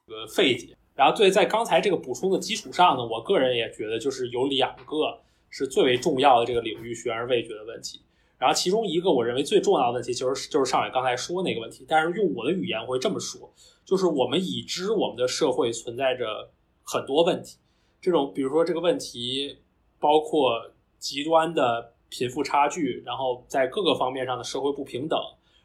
[0.05, 0.77] 呃费解。
[0.93, 8.01] 然后对，在刚才这个补充的基础上呢，我个人也觉得就是有两个是最为重要的这个领域悬而未决的问题。
[8.37, 13.51] 然后其中一个我认为最重要的问题就是就是上海刚才说那个问题，但是用我的语言会这么说，
[13.83, 16.51] 就是我们已知我们的社会存在着
[16.83, 17.57] 很多问题，
[17.99, 19.57] 这种比如说这个问题
[19.99, 25.19] 包括极端的贫富差距，然后在各个方面上的社会不平等，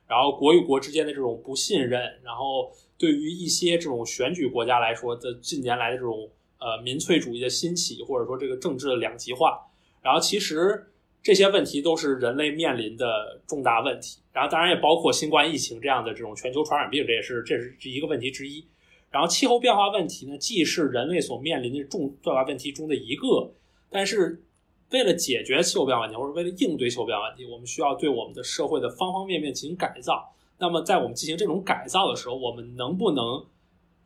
[0.06, 9.60] 然后国与国之间的这种不信任，然后对于一些这种选举国家来说的近年来的这种呃民粹主义的兴起，或者说这个政治的两极化，
[10.02, 10.90] 然后其实。
[11.24, 18.62] 这些问题都是人类面临的重大问题，然后当然也包括新冠疫情这样的这种全球传染病，这也是这是一个问题之一。
[19.10, 23.54] 然后气候变化问题呢，既是人类所面临的重大问题中的一个，
[23.88, 24.43] 但是
[24.94, 30.32] 为了解决气候变化问题，或者为了应对气候变化问题，我们需要对我们的社会的方方面面进行改造。
[30.58, 33.44] 那么在我们进行这种改造的时候，我们能不能？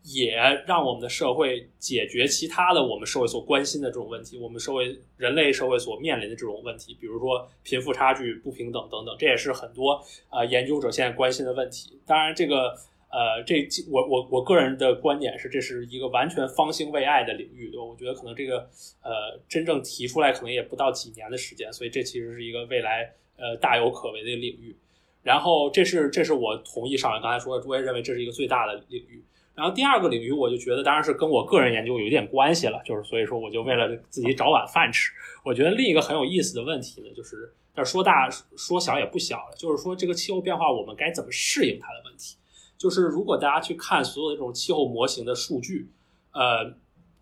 [0.04, 11.98] 也让我们的社会解决其他的我们社会所关心的这种问题，我们社会人类社会所面临的这种问题，比如说贫富差距不平等等等，这也是很多呃研究者现在关心的问题。
[12.06, 12.74] 当然，这个
[13.10, 17.84] 呃，这我我我个人的观点是，这是一个完全方兴未艾的领域，对吧？
[17.84, 18.58] 我觉得可能这个
[19.02, 24.76] 呃真正提出来可能也不到几年的时间，所以这其实是一个未来呃大有可为的领域。
[25.22, 29.22] 然后，这是这是我同意上面刚才说的，我也认为这是一个最大的领域。
[29.54, 35.10] 然后第二个领域，我就觉得当然是跟我个人研究有点关系了，就是所以说我就为了自己找碗饭吃。
[35.44, 42.37] 我觉得另一个很有意思的问题呢，就是但说大说小也不小了，就是说这个气候变化我们该怎么适应它的问题。
[42.78, 45.90] 就是如果大家去看所有的这种气候模型的数据，
[46.32, 46.64] 呃，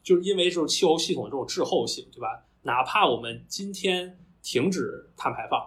[0.05, 2.45] 就是因为这种气候系统的这种滞后性，对吧？
[2.63, 5.61] 哪怕我们今天停止碳排放，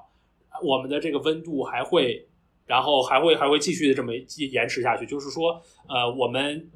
[0.63, 2.25] 我们的这个温度还会。
[2.69, 4.13] 然后还会还会继续的这么
[4.51, 6.69] 延迟下去，就是说，呃，我们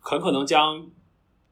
[0.00, 0.84] 很可能将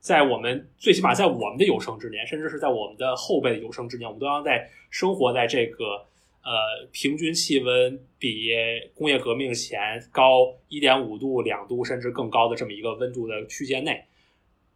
[0.00, 6.04] 在我们最起码在我们的有生之年，甚至是在我们的后辈的有生之年，我们都要在生活在这个
[6.42, 8.50] 呃平均气温比
[8.94, 14.04] 工业革命前高一点五度、两度甚至更高的这么一个温度的区间内。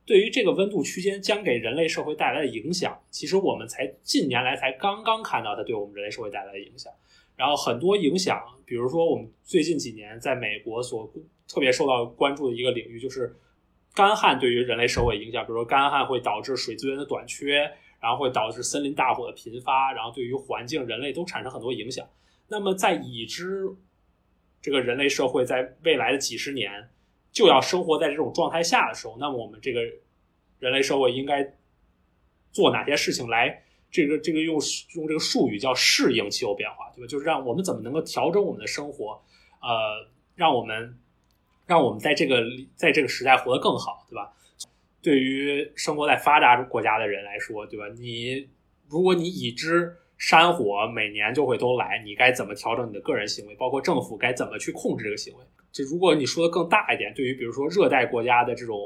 [0.07, 6.93] 对于这个温度区间将给人类社会带来的影响，其实我们才近年来才刚刚看到它对我们人类社会带来的影响。
[7.37, 11.11] 然后很多影响，比如说我们最近几年在美国所
[11.49, 13.35] 特别受到关注的一个领域，就是
[13.95, 15.43] 干旱对于人类社会影响。
[15.45, 17.73] 比如说干旱会导致水资源的短缺，
[18.05, 22.07] 然后会导致森林大火的频发，然后对于环境、人类都产生很多影响。
[22.49, 23.67] 那么在已知
[24.61, 26.91] 这个人类社会在未来的几十年
[27.33, 29.81] 就要生活在这种状态下的时候，那么我们这个
[30.59, 31.43] 人类社会应该
[32.53, 34.61] 做哪些事情来这个这个用
[34.97, 37.07] 用这个术语叫适应气候变化，对吧？
[37.09, 39.19] 就是让我们怎么能够调整我们的生活，
[39.63, 40.99] 呃，让我们
[41.67, 42.43] 让我们在这个
[42.77, 44.31] 在这个时代活得更好，对吧？
[45.05, 47.85] 对于生活在发达国家的人来说，对吧？
[48.01, 48.49] 你
[48.89, 53.55] 如果你已知山火每年就会都来，你该怎么调整你的个人行为？
[53.57, 55.45] 包括政府该怎么去控制这个行为？
[55.71, 58.79] 就如果你说的更大一点，对于比如说热带国家的这种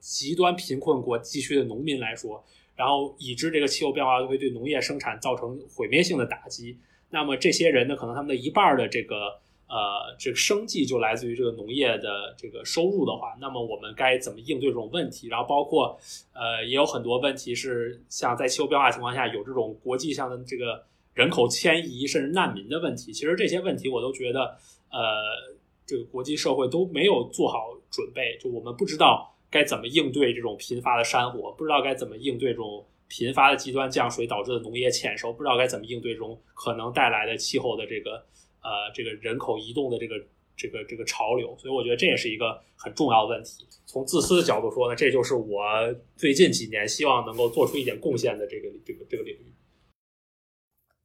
[0.00, 2.42] 极端贫困国地区的农民来说，
[2.74, 6.78] 然后已知这个气候变化会对农业生产造成毁灭性的打击，
[7.10, 15.28] 那么这些人呢，可能他们的一半的这个呃这个生计就来自于这个农业的这个收入的话，那么我们该怎么应对这种问题？
[15.28, 15.98] 然后包括
[16.32, 24.56] 呃也有很多问题是像在气候变化情况下有这种国际上的这个人口迁移甚至难民的问题，其实这些问题我都觉得
[24.90, 25.56] 呃。
[25.88, 38.20] 这个国际社会都没有做好准备，就我们不知道该怎么应对这种频发的山火，不知道该怎么应对这种频发的极端降水导致的农业欠收，不知道该怎么应对这种可能带来的气候的这个
[38.66, 40.14] 呃这个人口移动的这个
[40.56, 41.56] 这个这个潮流。
[41.56, 43.66] 所以我觉得这也是一个很重要的问题。
[43.86, 45.62] 从自私的角度说呢，这就是我
[46.16, 49.54] 最近几年希望能够做出一点贡献的这个这个这个领域。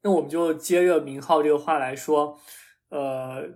[0.02, 2.38] 那我们就接着明浩这个话来说，
[2.88, 3.48] 呃。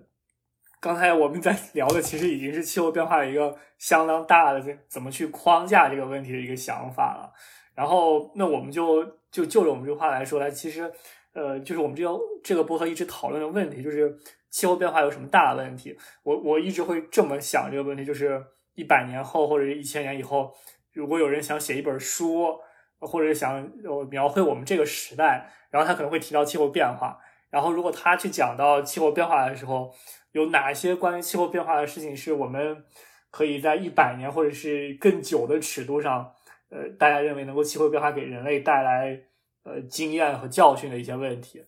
[0.79, 7.33] 刚才我们在聊的其实已经是气候变化的一个相当大的这怎么去框架这个问题的一个想法了。
[7.73, 10.89] 然后，那我们就就就着我们这话来说来，其实，
[11.37, 14.17] 呃，就是我们这个这个博客一直讨论的问题，就是
[14.49, 15.95] 气候变化有什么大的问题？
[16.23, 20.51] 我我一直会这么想这个问题，就是一百年后或者一千年以后，
[20.93, 22.57] 如果有人想写一本书，
[22.99, 23.69] 或者想
[24.09, 27.19] 描绘我们这个时代，然后他可能会提到气候变化。
[27.51, 29.93] 然后，如果他去讲到气候变化的时候，
[30.31, 32.83] 有哪些关于气候变化的事情是我们
[33.29, 36.33] 可以在一百年或者是更久的尺度上，
[36.69, 39.21] 呃，大家认为能够气候变化给人类带来
[39.67, 41.61] 呃经验和教训的一些问题？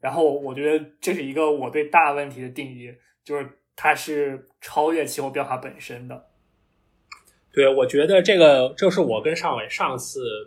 [0.00, 6.26] 然后，我觉得这是一个我对大问题的定义，就是它是超越气候变化本身的。
[7.52, 10.46] 对，我觉得这个就是我跟尚伟上次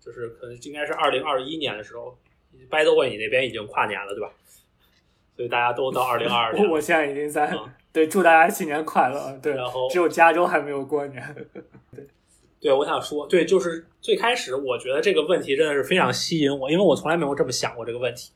[0.00, 2.16] 就是可能应该是二零二一年的时候。
[2.70, 4.30] By the way，你那边已经跨年了，对吧？
[5.36, 6.70] 所以大家都到二零二二 年。
[6.70, 7.52] 我现在已经在
[7.92, 9.38] 对，祝大家新年快乐。
[9.42, 11.50] 对，然后只有加州还没有过年。
[11.94, 12.06] 对，
[12.64, 18.30] 对我想说，对，就是最开始我觉得这个问题真的是非常吸引我，因为我从来没有这么想过这个问题。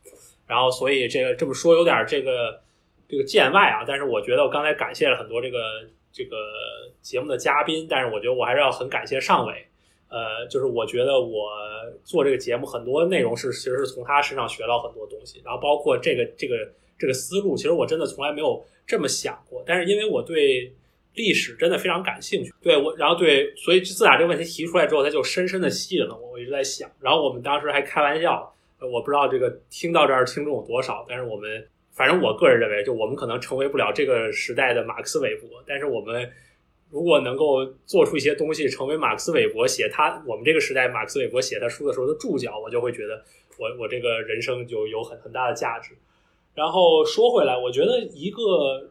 [0.47, 2.61] 然后，所以这个这么说有点这个
[3.09, 3.87] 这个见外啊。
[3.89, 5.59] 但是我觉得我刚才感谢了很多这个
[6.13, 6.37] 这个
[7.01, 9.65] 节目的嘉宾，但是我觉得我还是要很感谢尚伟。
[10.11, 11.49] 呃，就是我觉得我
[12.05, 16.55] 做这个节目很多内容是其实是从他身上学到很多东西，然后包括这个这个
[16.99, 19.65] 这个思路，其实我真的从来没有这么想过。
[19.67, 20.71] 但是因为我对
[21.15, 26.33] 历史真的非常感兴趣，对我，然后对，所以自打这个问题提出来之后，他就深深的吸引了我。
[26.33, 36.31] 我一直在想，然后我们当时还开玩笑，我不知道这个听到这儿听众有多少，但是我们反正我个人认为，就我们可能成为不了这个时代的马克思韦伯，但是我们。
[36.91, 43.23] 如果能够做出一些东西，成为马克思韦伯写他我们这个时代马克思韦伯写他书的时候的注脚，我就会觉得
[43.59, 45.91] 我我这个人生就有很很大的价值。
[46.55, 48.91] 然后说回来，我觉得一个，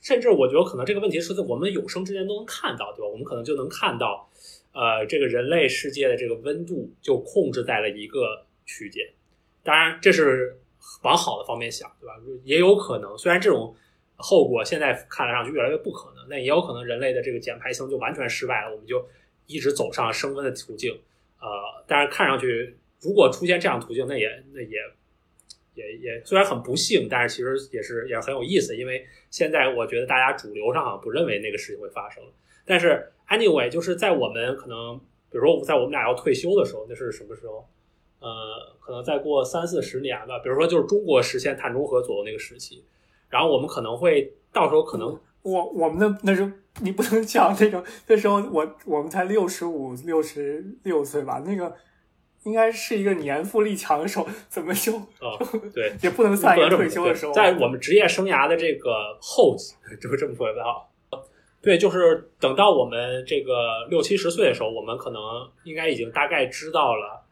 [0.00, 3.08] 甚至我觉得可能这个问题是在我们有生之年都能看到，对吧？
[3.08, 4.28] 我们可能就能看到，
[4.72, 9.06] 呃，这个人类世界的这个温度就控制在了一个区间。
[9.62, 10.58] 当然，这是
[11.02, 12.14] 往好的方面想，对吧？
[12.44, 13.74] 也有可能，虽然这种。
[14.22, 19.02] 后果现在看来上去越来越不可能，那也有可能人类的这个减排行就完全失败了，我们就
[19.46, 20.92] 一直走上升温的途径。
[21.40, 21.48] 呃，
[21.86, 24.78] 但是看上去如果出现这样途径，那也那也
[25.80, 32.22] 也也虽然很不幸，但是其实也是也很有意思，因为现在我觉得大家主流上好像不认为那个事情会发生。
[32.66, 34.98] 但是 anyway，就是在我们可能
[35.30, 37.66] 比如说在我们俩要退休的时候，那是什么时候？
[38.20, 38.28] 呃，
[38.78, 40.38] 可能再过三四十年吧。
[40.40, 42.84] 比如说就是中国实现碳中和左右那个时期。
[43.30, 46.50] 然后我们可能会到时候可能我我们的那时候
[46.82, 51.72] 你不能讲那个那时候我我们才六十五六十六岁吧，那个
[52.44, 55.36] 应该是一个年富力强的时候， 怎么就啊
[55.74, 60.90] 对 也不能算一个退休的时候，在我们职业生涯的这个后期， 就这么说也好。
[61.62, 65.20] 对，就是等到我们这个六七十岁的时候，我们可能
[65.64, 67.24] 应该已经大概知道了，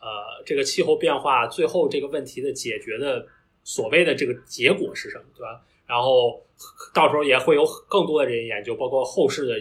[0.00, 3.26] 呃，这个气候变化最后这个问题的解决的。
[3.62, 5.60] 所谓的这个结果是什么，对吧？
[5.86, 6.42] 然后
[6.94, 9.54] 到时候也会有更多的人研究，包括后世的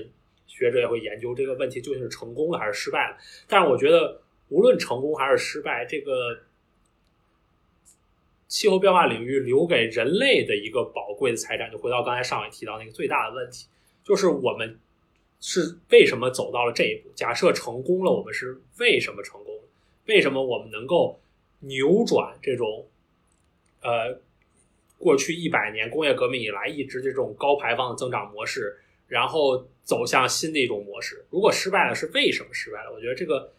[0.47, 3.17] 学者也会研究这个问题究竟是成功了还是失败了。
[3.45, 4.19] 但是我觉得，
[4.49, 6.39] 无论成功还是失败，这个
[8.47, 13.67] 气候变化领域留给人类的一个宝贵的财产，就回到刚才上伟提到那个最大的问题，
[14.03, 14.79] 就是我们
[15.39, 17.11] 是为什么走到了这一步？
[17.15, 19.53] 假设成功了，我们是为什么成功？
[20.07, 21.19] 为什么我们能够
[21.59, 22.87] 扭转这种
[23.81, 24.19] 呃
[24.97, 31.23] 过去一百年工业革命以来一直这种高排放的增长模式，然后走向新的一种模式？
[31.29, 32.91] 如果失败了，是为什么失败了？
[32.91, 33.53] 我觉得这个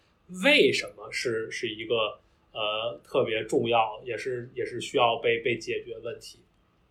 [0.44, 2.20] 为什么是是一个
[2.52, 6.40] 呃特别重要，也是也是需要被被解决问题。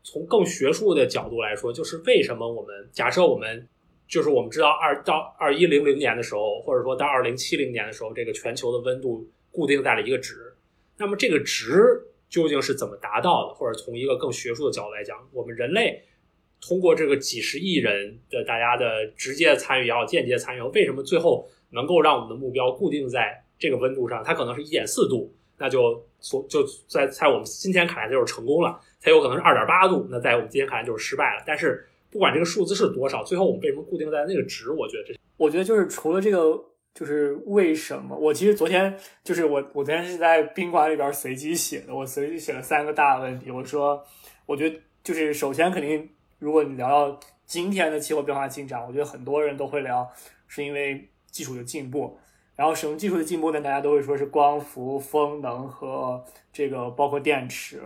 [0.04, 3.68] 从更学术的角度来说，就是为什么我们假设我们
[4.08, 10.54] 就是我们知道二到二一零零年的时候，或者说到二零七零年的时候，这个全球的温度固定在了一个值，
[10.98, 11.74] 那么这个值
[12.30, 13.54] 究竟是怎么达到的？
[13.54, 16.02] 或者从一个更学术的角度来讲，我们人类
[16.62, 24.24] 通过这个几十亿人的大家的直接参与也好，间接参与，为什么最后能够让我们的目标固定在这个温度上？
[24.24, 28.80] 它可能是一点四度，那就所就在在我们今天看来就是成功了。
[29.02, 31.44] 它有可能是二点八度，那在我们今天看来就是失败了。
[31.46, 34.72] 但是不管这个数字是多少，最后我们为什么固定在那个值？
[34.72, 36.62] 我觉得这，我觉得就是除了这个，
[36.94, 38.18] 就是为什么？
[38.18, 43.50] 我其实昨天就是我，我昨天是在宾馆里边随机写的，我随机写了三个大问题。
[43.52, 44.04] 我说，
[44.46, 46.10] 我觉得就是首先肯定，
[46.40, 50.06] 如果你聊到今天的气候变化进展，我觉得很多人都会聊，
[50.48, 52.18] 是因为技术的进步。
[52.56, 53.62] 然后什么技术的进步呢？
[53.62, 57.82] 大家都会说是光伏、风能和这个包括电池。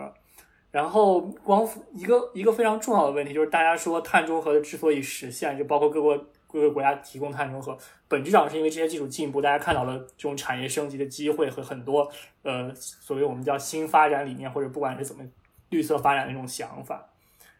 [0.71, 6.17] 然后光伏一个一个非常重要的问题就是，大家说碳中和的之所以实现，就包括各国
[6.47, 7.77] 各个国家提供碳中和，
[8.07, 15.23] 本质上是因为这些技术进步，大家看到了这种产业升级的机会和很多呃所谓我们叫新发展理念或者不管是怎么
[15.69, 17.07] 绿色发展的那种想法。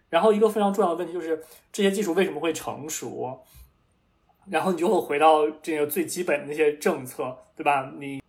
[0.10, 3.40] 然后一个非常重要的问题就是这些技术为什么会成熟？
[4.50, 7.92] 然后你就会回到这个最基本的那些政策，对吧？
[7.98, 8.22] 你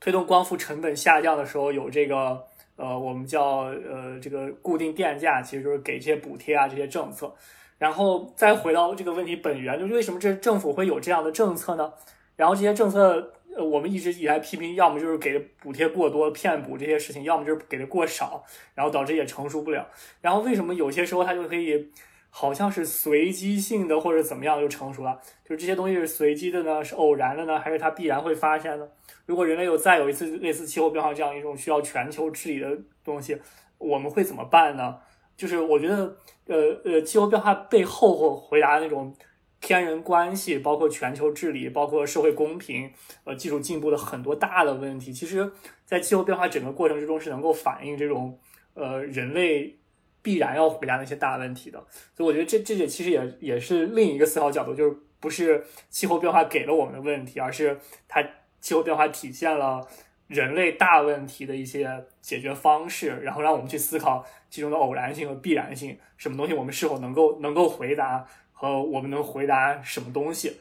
[0.00, 2.44] 推动光伏成本下降的时候有这个。
[2.74, 7.32] 呃，我们叫呃这个固定电价，其实就是给这些补贴啊这些政策，
[7.78, 11.92] 然后再回到这个问题本源，就是为什么这政府会有这样的政策呢？
[12.34, 18.42] 然后这些政策，我们一直以来批评，要么就是给的补贴过多骗补这些事情，要么就是给的过少，
[18.74, 19.86] 然后导致也成熟不了。
[20.22, 21.90] 然后为什么有些时候它就可以
[22.34, 25.20] 好像是随机性的或者怎么样就成熟了？
[25.44, 28.88] 就是这些东西是随机的呢，是偶然的呢，还是它必然会发生呢？
[29.26, 33.38] 如果人类有再有一次类似气候变化这样一种需要全球治理的东西，
[33.76, 34.96] 我们会怎么办呢？
[35.36, 36.16] 就是我觉得，
[36.46, 39.14] 呃呃，气候变化背后或回答那种
[39.60, 42.90] 天人关系，包括全球治理，包括社会公平，
[43.24, 45.52] 呃，技术进步的很多大的问题，其实，
[45.84, 48.38] 在气候变化整个过程之中是能够反映这种
[48.74, 49.78] 呃人类
[50.22, 51.78] 必然要回答那些大问题的。
[52.16, 58.24] 所以我觉得这这也其实也也是另一个思考角度，就是不是气候变化给了我们的问题，而是它。
[58.62, 59.84] 气候变化体现了
[60.28, 70.60] 人类大问题的一些解决方式，然后让我们去思考其中的偶然性和必然性，什么东西我们是否能够能够回答，和我们能回答什么东西。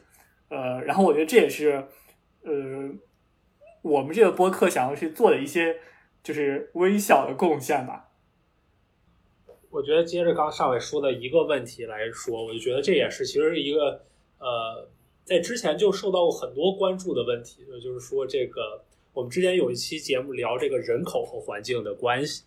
[0.49, 1.86] 呃，然后我觉得这也是
[2.41, 2.89] 呃
[3.84, 5.76] 我们这个播客想要去做的一些
[6.24, 8.07] 就是微小的贡献吧。
[9.72, 14.03] 我觉得接着刚上伟说的一个问题来说，我就觉得这也是其实一个
[14.38, 14.88] 呃。
[15.24, 22.43] 在之前就受到过很多关注的问题，就是说这个我们之前有一期节目聊这个人口和环境的关系，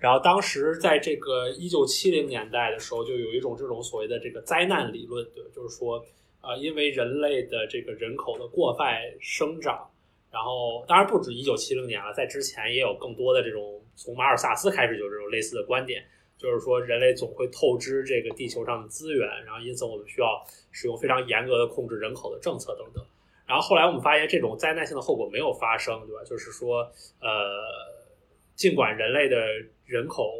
[0.00, 6.04] 然后当时在这个一九七零年代的时候，就有一种这种所谓的这个灾难理论，对，就是说
[6.40, 9.88] 啊，因为人类的这个人口的过快生长，
[10.30, 16.04] 然后当然不止一九七零年了，在之前也有更多的这种从马尔萨斯开始就这种类似的观点。
[16.38, 23.02] 就是说，人类总会透支这个地球上的资源，然后因此我们需要使用非常严格的控制人口的政策等等。
[23.46, 26.22] 然后后来我们发现，这种灾难性的后果没有发生，对吧？
[26.24, 26.82] 就是说，
[27.20, 27.64] 呃，
[28.54, 29.38] 尽管人类的
[29.86, 30.30] 人口、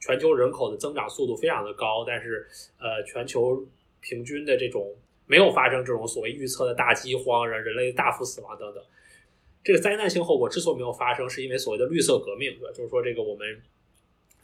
[0.00, 2.46] 全球人口的增长速度非常的高，但是
[2.78, 3.62] 呃，全球
[4.00, 8.82] 平均的这种没有发生这种所谓预测的大饥荒、人人类大幅死亡等等。
[9.62, 12.72] 这个灾难性后果之所以没有发生，是因为所谓的绿色革命，对吧？
[12.74, 13.62] 就是说，这个我们。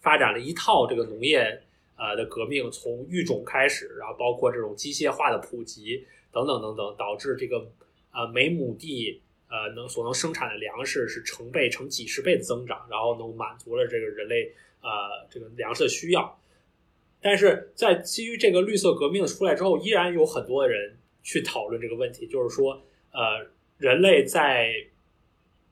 [0.01, 1.63] 发展了一套这个农业
[1.97, 7.71] 呃的革命，从育种开始，然后包括这种机械化的普及等等等等，导致这个
[8.11, 14.89] 呃每亩地呃能所能生产的粮食是成倍、成几十倍的增长，然后能满足了这个人类呃
[15.31, 16.41] 这个粮食的需要。
[17.21, 22.83] 但是在基于这个绿色革命出来之后，依然有很多人去讨论这个问题，就是说
[23.13, 23.47] 呃
[23.77, 24.73] 人类在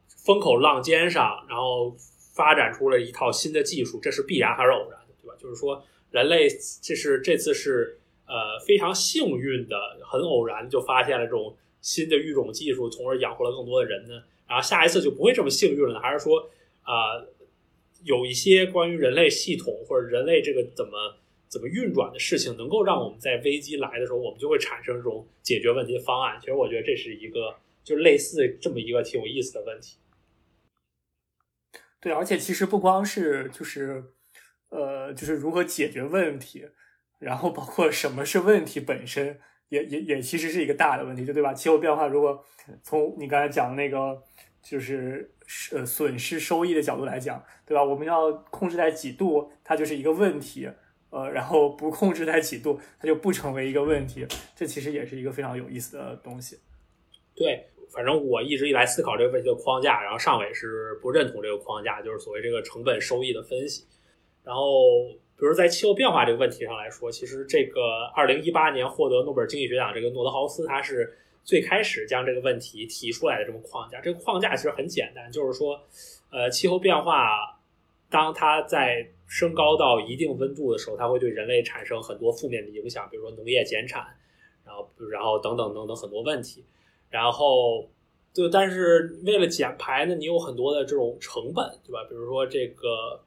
[0.07, 1.97] 风口浪尖上，然后。
[2.39, 5.35] 发展出了一套新的技术，这是必然还是偶然的，对吧？
[5.43, 6.49] 就是说，人类
[6.81, 14.23] 这是这次是呃非常幸运的，很偶然就发现了这种新的育种技术，从而养活了更多的人呢。
[14.47, 16.49] 然后下一次就不会这么幸运了，还是说
[16.83, 17.21] 啊
[18.05, 21.17] 有一些关于人类系统或者人类这个怎么
[21.49, 26.39] 怎么运转的事情，能够让我们在危机来的时候，我们就会产生这种解决问题的方案。
[26.41, 29.97] 其实我觉得这是一个就类似这么一个挺有意思的问题。
[32.01, 34.03] 对，而且其实不光是就是
[34.71, 36.69] 呃，就是如何解决问题，
[37.19, 41.53] 然后包括什么是问题本身，也也也其实是一个大的问题，就对吧？
[41.53, 42.45] 气候变化如果
[42.83, 44.23] 从你刚才讲那个
[44.63, 45.35] 就是
[45.73, 47.83] 呃损失收益的角度来讲，对吧？
[47.83, 50.71] 我们要控制在几度，它就是一个问题。
[51.11, 54.27] 呃，然后不控制在几度，它就不成为一个问题。
[54.55, 56.59] 这其实也是一个非常有意思的东西。
[57.35, 57.67] 对，
[57.99, 63.85] 反正我一直以来思考这个问题的框架，然后上伟是不认同这个框架，就是所谓这个成本收益的分析。
[64.45, 65.03] 然后，
[65.37, 74.01] 比如在气候变化这个问题上来说，其实这个二零一八年获得诺贝尔经济学奖这个诺德豪斯，他是最开始将这个问题提出来的这么框架。
[74.01, 75.77] 这个框架其实很简单，就是说，
[76.31, 77.59] 呃，气候变化
[78.09, 84.07] 当它在升高到一定温度的时候，它会对人类产生很多负面的影响，比如说农业减产，
[84.65, 86.65] 然后然后等等等等很多问题。
[87.11, 87.89] 然后，
[88.33, 92.05] 就但是为了减排呢，你有很多的这种成本，对吧？
[92.09, 93.25] 比如说这个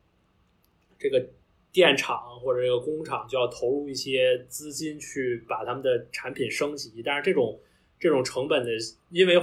[1.00, 1.26] 这个
[1.72, 7.60] 电厂或者这个工厂就要投入一些资金去把他们的产品升级，但是这种
[8.00, 8.72] 这种成本的，
[9.10, 9.42] 因为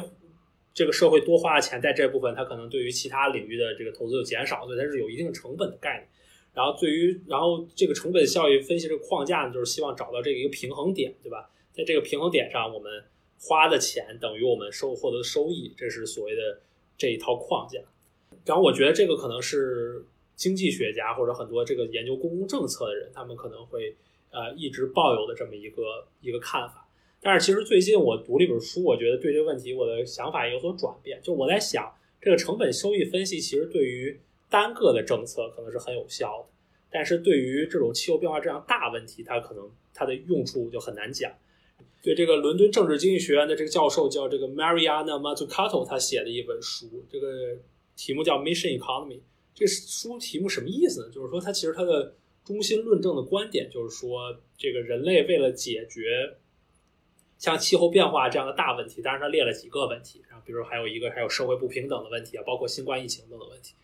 [0.72, 6.08] 这个社会多花了钱在这部分，它可能对于其他领域的这个投资就减少，所以它是有一定成本的概念。
[6.54, 11.50] 然后，对于然后这个成本效益分析这个框架呢，就是希望找到这个一个平衡点，对吧？
[11.72, 12.92] 在这个平衡点上，我们
[13.40, 16.60] 花的钱等于我们收获得的收益，这是所谓的
[16.96, 17.78] 这一套框架。
[18.44, 23.94] 然后，我觉得这个可能是经济学家或者很多这个研究公共政策的人，他们可能会
[24.30, 26.88] 呃一直抱有的这么一个一个看法。
[27.20, 31.20] 但是，其实最近我读了一本书，我觉得对这个问题我的想法有所转变。
[31.22, 34.18] 就我在想，这个成本收益分析其实对于
[34.48, 36.50] 单个的政策可能是很有效的，
[36.90, 41.30] 但是对于这种气候变化这样大问题，它可能它的用处就很难讲。
[42.02, 47.56] 对这个伦敦政治经济学院的这个教授叫这个 Mariana Mazzucato，他写的一本书，这个
[47.96, 49.20] 题目叫 Mission Economy。
[49.54, 51.10] 这书题目什么意思呢？
[51.12, 52.14] 就是说，它其实它的
[52.44, 56.36] 中心论证的观点就是说，这个人类为了解决
[57.36, 63.74] 像气候变化这样的大问题，当然他列了几个问题，然后比如还有一个还有社会不平等的问题啊，包括新冠疫情等等问题。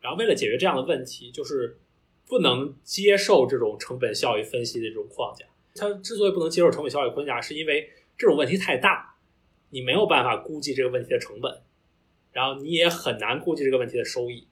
[0.00, 1.78] 然后为了解决这样的问题，就是
[2.26, 5.46] 不能接受这种成本效益分析的这种框架。
[5.74, 9.16] 他之所以不能接受成本效益框架，是因为这种问题太大，
[9.70, 11.62] 你没有办法估计这个问题的成本，
[12.32, 14.46] 然后你也很难估计这个问题的收益。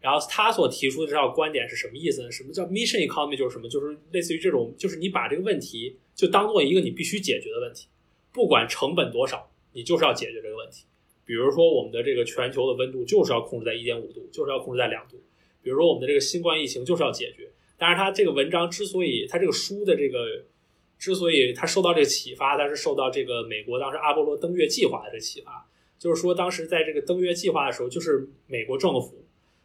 [0.00, 2.30] 然后他所提出的这套观点是什么意思呢？
[2.30, 3.36] 什么叫 mission economy？
[3.36, 3.68] 就是什么？
[3.68, 7.88] 就是类似于这种，就是你把这个问题就当做一个你必须解决的问题，
[8.32, 10.84] 不管成本多少，你就是要解决这个问题。
[11.24, 15.20] 比如说，我们的这个全球的温度就是要控制在一点五度，就是要控制在两度。
[15.60, 17.50] 比如说，我们的这个新冠疫情就是要解决。
[17.78, 20.44] 但是，他这个文章之所以，他这个书的这个
[20.98, 25.64] 之所以他受到这个启发，他是受到这个美国当时阿波罗登月计划的启发。
[25.98, 29.24] 就是说，当时在这个登月计划的时候，就是美国政府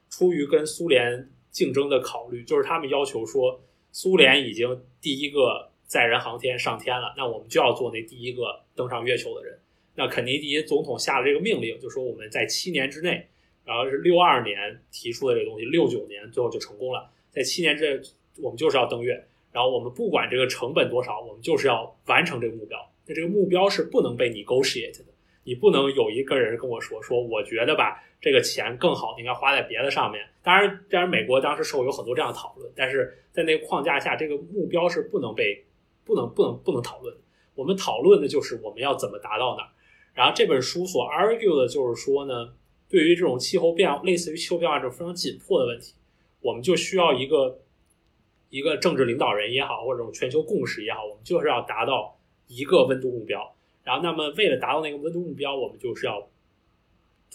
[0.09, 3.61] 出于跟苏联竞争的考虑，就是他们要求说，
[3.91, 9.59] 苏联已经第一个载人航天上天了，那我们就要做那第一个登上月球的人。
[9.95, 13.27] 那肯尼迪总统下了这个命令，就说我们在七年之内，
[13.63, 17.11] 然后是六二年提出的这个东西，六九年最后就成功了。
[17.33, 18.01] 在七年之内，
[18.41, 19.13] 我们就是要登月，
[19.51, 22.77] 然后我们不管这个成本多少，我们就是要完成这个目标。
[23.05, 25.05] 那这个目标是不能被 negotiate 的，
[25.43, 30.23] 你不能有一个人跟我说说，我觉得吧，这个钱更好，应该花在别的上面。
[30.41, 35.65] 当然，当然，美国当时是有很多这样的讨论，但是在那个框架下，这个目标是不能被
[36.05, 37.15] 不能不能不能讨论。
[37.55, 39.69] 我们讨论的就是我们要怎么达到那儿。
[40.13, 42.53] 然后这本书所 argue 的就是说呢，
[42.89, 45.93] 对于这种气候变化，类似于气候变化这种非常紧迫的问题，
[46.43, 47.59] 我们就需要一个
[48.49, 52.15] 一个政治领导人也好，或者全球共识也好，我们就是要达到
[52.47, 53.55] 一个温度目标。
[53.83, 56.29] 然后，那么为了达到那个温度目标，我们就是要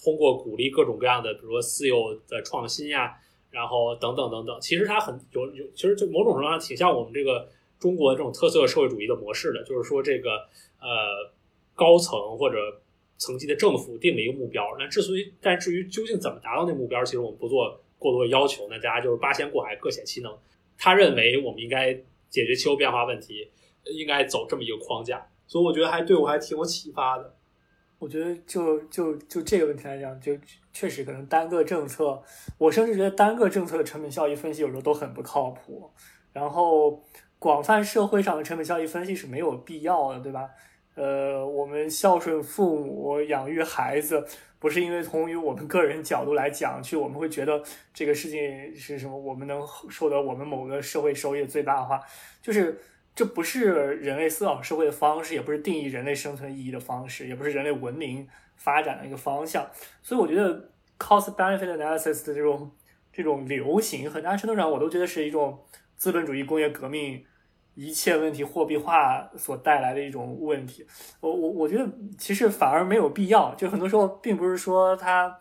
[0.00, 3.16] 通过鼓励各种各样的，比如说私有的创新呀，
[3.50, 4.60] 然后等等等等。
[4.60, 7.48] 其实它很有有，其实就某种程度上挺像我们这个
[7.80, 10.46] 中国这种特色社会主义的模式的，就是说这个
[10.80, 11.32] 呃。
[11.78, 12.80] 高层或者
[13.18, 20.36] 层级的政府定了一个目标，那之所以，但至于究竟怎么达到那目标，其实我们不做过多的要求，那大家就是八仙过海，各显其能。
[20.76, 21.92] 他认为我们应该
[22.28, 23.50] 解决气候变化问题，
[23.84, 27.34] 应该走这么一个框架，所以我觉得还对我还挺有启发的。
[27.98, 30.32] 我觉得就就就这个问题来讲，就
[30.72, 32.22] 确实可能单个政策，
[32.56, 35.90] 我甚至觉得单个政策的成本效益分析有时候都很不靠谱，
[36.32, 37.02] 然后
[37.40, 40.48] 广泛社会上的成本效益分析是没有必要的，对吧？
[40.98, 44.26] 呃，我们孝顺父母、养育孩子，
[44.58, 47.62] 不是因为从于我们个人角度来讲，去我们会觉得
[47.94, 52.00] 这个事情是什么，我们能受得我们某个社会收益最大化，
[52.42, 52.80] 就是
[53.14, 58.26] 这不是人类思考社会的方式，也不是定义人类生存意义的方式，也不是人类文明
[58.56, 59.70] 发展的一个方向。
[60.02, 62.72] 所以我觉得，cost benefit analysis 的这种
[63.12, 65.60] 这种流行，很大程度上我都觉得是一种
[65.96, 67.24] 资本主义工业革命
[67.80, 70.84] 一切问题货币化所带来的一种问题。
[71.20, 75.38] 我我我觉得其实反而没有必要，就很多时候并不是说它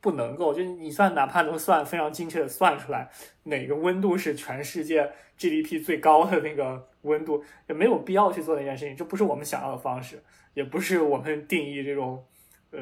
[0.00, 3.10] 不能够，就你算哪怕能算非常精确的算出来
[3.42, 10.22] 哪个温度是全世界 GDP 最高的那个温度，也没有必要去做那件事情，这不是我们想要的方式，
[10.54, 12.24] 也不是我们定义这种
[12.70, 12.78] 呃。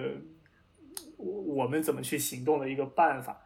[1.23, 3.43] 我我们怎么去行动的一个办法，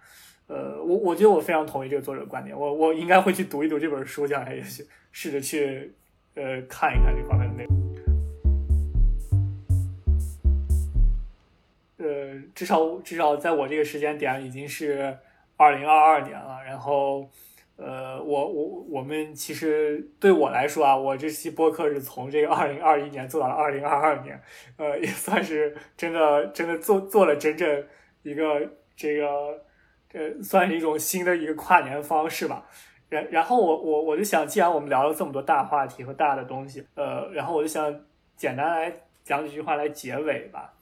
[0.46, 5.92] 呃，我我觉得我非常同意这个作者的观点，我我应该会去读一读这本书，将来也许试着去
[6.34, 7.74] 呃看一看这方面的内容，
[11.98, 15.16] 呃，至少至少在我这个时间点已经是
[15.56, 17.28] 二零二二年了，然后。
[17.76, 24.40] 呃，我我我们其实对我来说啊，我这期播客是从这个二零二一年做到了二零二二年，
[24.76, 27.84] 呃，也算是真的真的做做了整整
[28.22, 28.60] 一个
[28.94, 29.60] 这个
[30.14, 32.66] 呃，算是一种新的一个跨年方式吧。
[33.10, 37.94] 然然后我我我就想，既然我们聊了这么多大话题和大的东西，呃，然后我就想
[38.36, 38.90] 简单来
[39.22, 40.72] 讲几句话来结尾吧。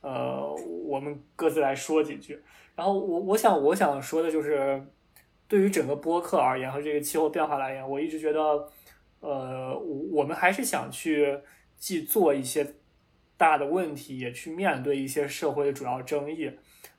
[0.00, 0.50] 呃，
[0.86, 2.42] 我们各自来说几句。
[2.74, 4.82] 然后我我想我想说的就是。
[5.48, 8.40] 对于整个播客而言和这个气候变化来言，我一直觉得，
[9.20, 11.38] 呃，我我们还是想去
[11.76, 12.66] 既做一些
[13.36, 16.50] 大的问题，也去面对一些社会的主要争议，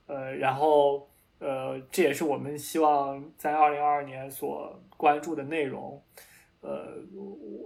[0.05, 1.09] 呃，然后，
[1.39, 6.01] 呃，这也是我们希望在二零二二年所关注的内容。
[6.59, 6.95] 呃，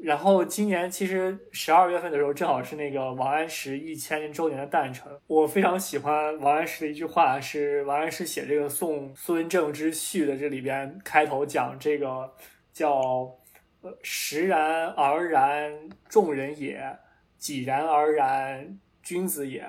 [0.04, 5.10] 然后今年其实十二月份的时候，正好是那个王安石一千周年的诞辰。
[5.28, 12.30] 我非常喜欢王安石的一句话，是王安石写这个送孙正之序的这里边开头讲这个
[12.74, 13.32] 叫
[13.82, 16.98] 呃时然而然众人也，
[17.38, 19.66] 己然而然君子也。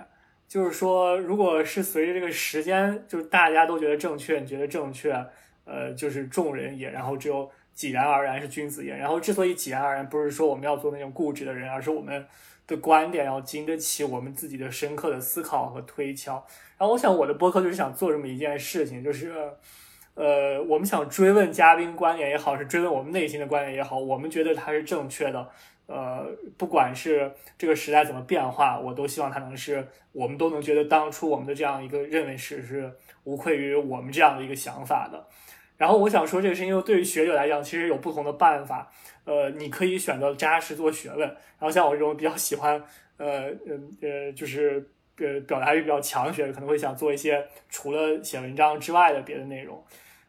[0.52, 5.10] 就是说，如果是随着这个时间，就是大家都觉得正确，你觉得正确，
[5.64, 7.50] 呃，就是众人也，然后只有。
[7.74, 8.94] 井然而然是君子也。
[8.94, 12.26] 然后，之所以井然而然，不是说我们要做那种固执的人，而是我们
[12.66, 16.34] 的观点要经得起我们自己的深刻的思考和推敲。
[16.76, 19.32] 然后，我想我的播客就是想做这么一件事情，就是，
[20.14, 25.48] 呃，我们想追问嘉宾观点也好，是追问我们内心的观点也好，我们觉得它是正确的。
[25.92, 26.26] 呃，
[26.56, 32.90] 不管是这个时代怎么变化，我都希望它能是我们都能觉得当初我们的这样一个认为是是
[33.24, 35.26] 无愧于我们这样的一个想法的。
[35.76, 38.90] 然后我想说这个是因为对于学者来讲，其实有不同的办法。
[39.24, 41.20] 呃，你可以选择扎实做学问。
[41.20, 42.82] 然后像我这种比较喜欢，
[43.18, 44.84] 呃呃呃，就是
[45.18, 49.84] 呃表达欲比较强的学者，可能会想做一些除了写文章之外的别的内容。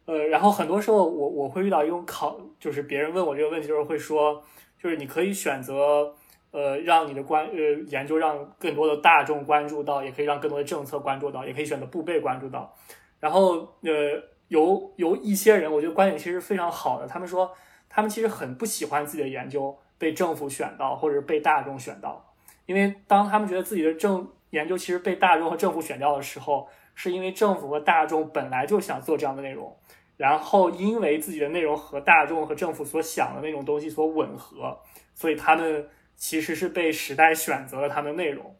[0.05, 4.43] 呃，然后很多时候我我会遇到一种考，就是别人问我这个问题，就是会说，
[4.83, 6.13] 就是你可以选择，
[6.51, 7.55] 呃，让你的关呃
[7.87, 12.75] 研究让更多的大众关注到，也可以让更多的政策关注到，也可以选择不被关注到。
[13.19, 14.21] 然后呃。
[14.49, 17.07] 有有一些人，我觉得观点其实非常好的。
[17.07, 17.51] 他们说，
[17.89, 22.23] 他们其实很不喜欢自己的研究被政府选到，或者是被大众选到。
[22.67, 29.75] 因为当他们觉得自己的政研究其实被大众和政府选掉的时候，是因为政府和大众本来就想做这样的内容，
[30.17, 34.79] 然后因为自己的内容和大众和政府所想的那种东西所吻合，
[35.13, 38.55] 所以他们其实是被时代选择了他们的内容。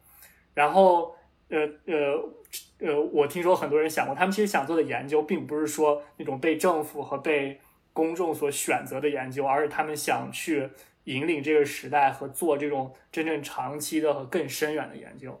[0.54, 1.14] 然后，
[1.48, 2.34] 呃呃。
[2.78, 7.58] 呃，我听说很多人想过，他们其实想做的研究，并不是说那种被政府和被
[7.92, 10.68] 公众所选择的研究，而是他们想去
[11.04, 15.40] 引领这个时代和做这种真正长期的和更深远的研究。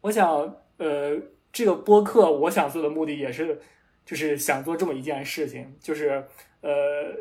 [0.00, 1.18] 我想，呃，
[1.52, 3.60] 这个播客我想做的目的也是，
[4.06, 6.24] 就是想做这么一件事情，就是，
[6.62, 6.72] 呃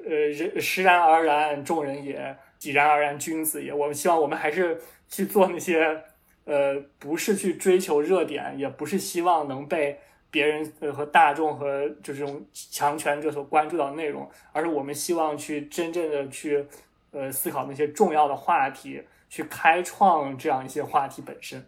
[0.06, 3.74] 呃，人时然而然众人也，己然而然君子也。
[3.74, 4.80] 我们希望我们还是
[5.10, 6.02] 去做那些。
[6.48, 9.98] 呃，不是去追求热点，也不是希望能被
[10.30, 16.64] 别人呃和大众和就这种强权者所关注到的内容，而是我们希望去真正的去
[17.10, 21.66] 呃思考那些重要的话题，去开创这样一些话题本身。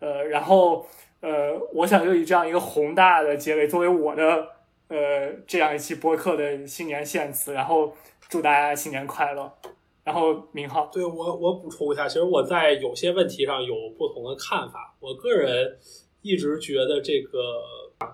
[0.00, 0.88] 呃，然后
[1.20, 4.48] 呃，我想就以这样一个宏大的结尾作为我的
[4.88, 7.92] 呃这样一期播客的新年献词，然后
[8.28, 9.52] 祝大家新年快乐。
[10.04, 14.96] 然后，明浩，对我我补充一下，其实我在有些问题上有不同的看法。
[15.00, 15.76] 我个人
[16.22, 17.62] 一直觉得这个，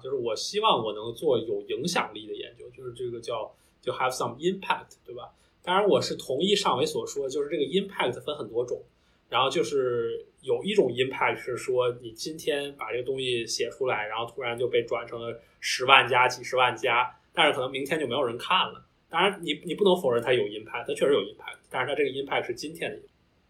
[0.03, 3.49] 就是我希望我能做有影响力的研究，就是这个叫
[3.81, 5.31] 就 have some impact，对吧？
[5.63, 8.83] 当然，我是同意上伟所说，就是这个 impact 分很多种。
[9.29, 18.85] 然后就是有一种 impact 是说，你今天把这个东西写出来，然后突然就被转成了十万加、几十万加，但是可能明天就没有人看了。
[19.09, 21.57] 当然，你你不能否认它有 impact，它确实有 impact。
[21.71, 22.99] 但是它这个 impact 是今天的，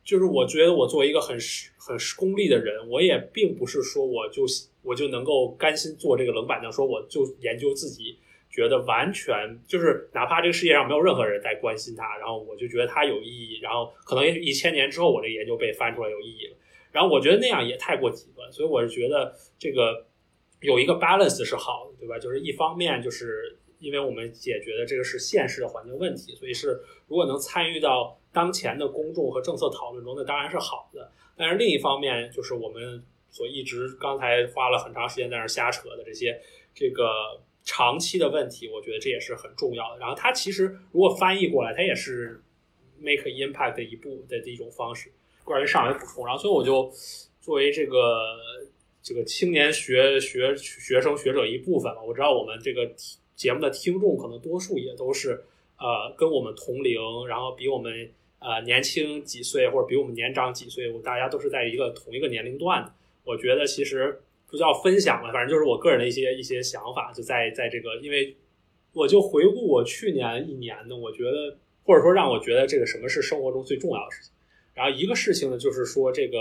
[0.05, 1.37] 就是我觉得我作为一个很
[1.77, 4.45] 很功利的人，我也并不是说我就
[4.83, 8.17] 我就能够甘心做这个冷板凳，说我就研究自己
[8.51, 16.57] 觉得完全就是哪怕这个世界上没有任何人在关心它，然后我就觉得它有意义，然后可能一千年之后我这个研究被翻出来有意义了，
[16.95, 20.07] 然后我觉得那样也太过极端，所以我是觉得这个
[20.61, 22.17] 有一个 balance 是好的，对吧？
[22.19, 31.11] 就是一方面就是因为我们解决的这个是现实的环境问题，所以是如果能参与到当前的公众和政策讨论中，那当然是好的。
[31.37, 33.05] 但是另一方面就是我们。
[33.35, 36.41] 所一直刚才花了很长时间在那瞎扯的这些
[36.73, 37.05] 这个
[37.65, 39.99] 长期的问题，我觉得这也是很重要的。
[39.99, 42.41] 然后它其实如果翻译过来，它也是
[42.97, 45.11] make impact 的一步的一种方式。
[45.45, 46.91] 关于上海补充，然后所以我就
[47.41, 48.37] 作为这个
[49.03, 52.91] 这个青年学学学生学者一部分嘛，我知道我们这个
[53.37, 55.45] 节目的听众可能多数也都是
[55.79, 62.93] 呃跟我们同龄，然后比我们呃年轻几岁或者比我们年长几岁，我大家都是在一个同一个年龄段的。
[63.25, 68.37] 我觉得其实不叫分享吧，反正就是我个人的一些一些想法，就在在这个，因为
[68.93, 74.33] 我就回顾我去年一年的，我觉得或者说让我觉得这个什么是生活中最重要的事情。
[74.75, 76.39] 然后一个事情呢，就是说这个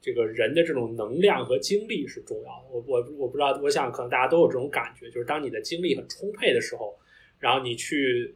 [0.00, 2.68] 这个人的这种能量和精力是重要的。
[2.72, 6.98] 我我我不知道，我想可能大家都有这种感觉，就是当你的精力很充沛的时候，
[7.38, 8.34] 然后你去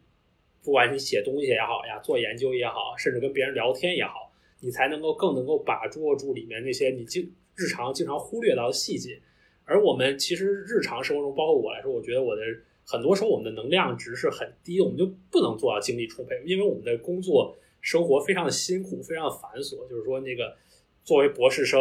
[0.62, 4.30] 不管你写东西也好呀，做研究也好，甚至跟别人聊天也好。
[4.60, 9.20] 你才能够更能够把握住里面那些你经日常经常忽略到的细节，
[9.64, 12.40] 而我们其实日常生活中，包括我来说，我觉得我的
[12.86, 17.54] 很多时候我们的能量值是很低，我们就不能做到精力充沛，因为我们的工作
[17.84, 19.86] 生活非常的辛苦，非常的繁琐。
[19.88, 20.56] 就是说，那个
[21.04, 21.78] 作为博士生，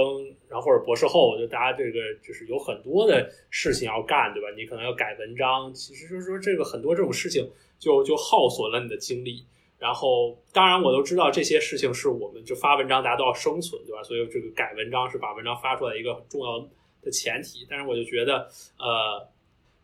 [0.50, 4.50] 然后或者博士后，就大家这个就是有很多的事情要干，对吧？
[4.58, 7.50] 你可能要改文章，其实就是说这个很多这种事情
[7.80, 9.46] 就就耗损了你的精力。
[9.80, 14.04] 然后，当然，我都知道这些事情是我们就发文章，大家都要生存，对吧？
[14.04, 16.60] 所以这个改文章是把文章发出来一个很重要
[17.02, 17.66] 的前提。
[17.70, 18.48] 但是，我就觉得，
[18.78, 19.28] 呃，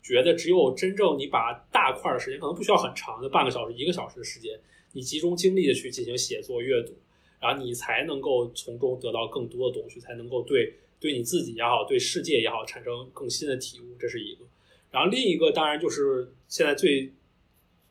[0.01, 4.57] 觉得只有真正你把大块的时间，可能不需要很长的半个小时、一个小时的时间，
[4.93, 6.93] 你集中精力的去进行写作、阅读，
[7.39, 13.95] 然后你才能够从中得到更多的东西，才能够对对你自己也好，对世界也好，产生更新的体悟。
[13.99, 14.45] 这是一个。
[14.91, 17.11] 然后另一个，当然就是现在最。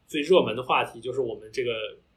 [0.08, 1.70] 最热门的话题就是我们这个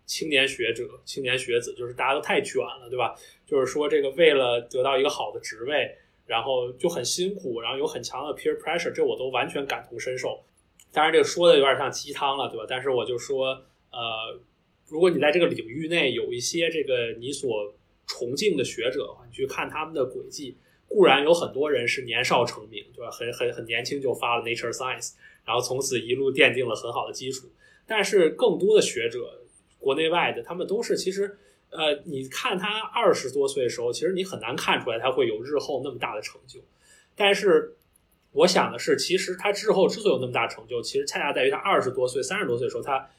[0.06, 3.14] 青年学者、青年学子，就是大家都太卷了，对吧？
[3.46, 5.94] 就是说这个为了得到一个好的职位，
[6.26, 10.42] 然后就很辛苦，然后有很强的 peer pressure，这我都完全感同身受。
[10.94, 12.66] 当然，这个说的有点像鸡汤了，对吧？
[12.66, 13.48] 但是我就说，
[13.92, 14.40] 呃，
[14.92, 17.74] 如果你在这个领域内有一些这个你所
[18.06, 23.10] 崇敬的学者的话，你去看他们的轨迹，固然有很多人是年少成名，对吧？
[23.10, 25.14] 很很很年轻就发了 Nature Science，
[25.46, 27.48] 然后从此一路奠定了很好的基础。
[27.88, 29.42] 但是更多的学者，
[29.80, 31.38] 国内外的，他们都是其实，
[31.70, 36.60] 呃，你看他二十多岁的时候，其实你很难看出来他会有日后那么大的成就。
[37.16, 37.78] 但是
[38.34, 43.10] 我想的是，其实他之后之所以有那么大成就，其实恰恰在于他二十多岁、三十多岁的时候，他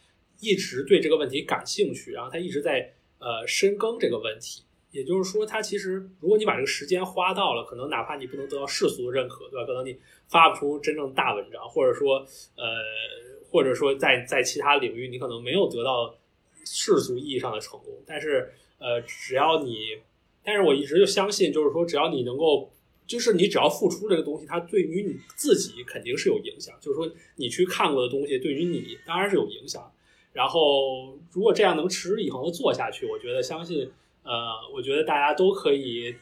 [0.43, 4.63] 一直对这个问题感兴趣，然后他一直在呃深耕这个问题。
[4.91, 9.65] 也就是说，他其实如果你把这个时间花到了，可能哪怕你不能得到世俗的认可，对吧？
[9.65, 9.97] 可能你
[10.29, 12.19] 发不出真正大文章，或者说
[12.57, 13.33] 呃。
[13.53, 16.17] 或者说，在在其他领域，你可能没有得到
[16.65, 19.99] 世俗意义上的成功，但是，呃，只要你，
[20.43, 22.73] 但是我一直就相信，就是说，只要你能够，
[23.07, 26.75] 就是你只要付出这个东西，它对于你自己肯定是有影响。
[26.81, 29.93] 就是说，你去看过的东西，对于你当然是有影响。
[30.33, 33.91] 然后，如果这样能持之以恒的做下去，我觉得相信，
[34.23, 34.33] 呃，
[34.75, 36.15] 我觉得大家都可以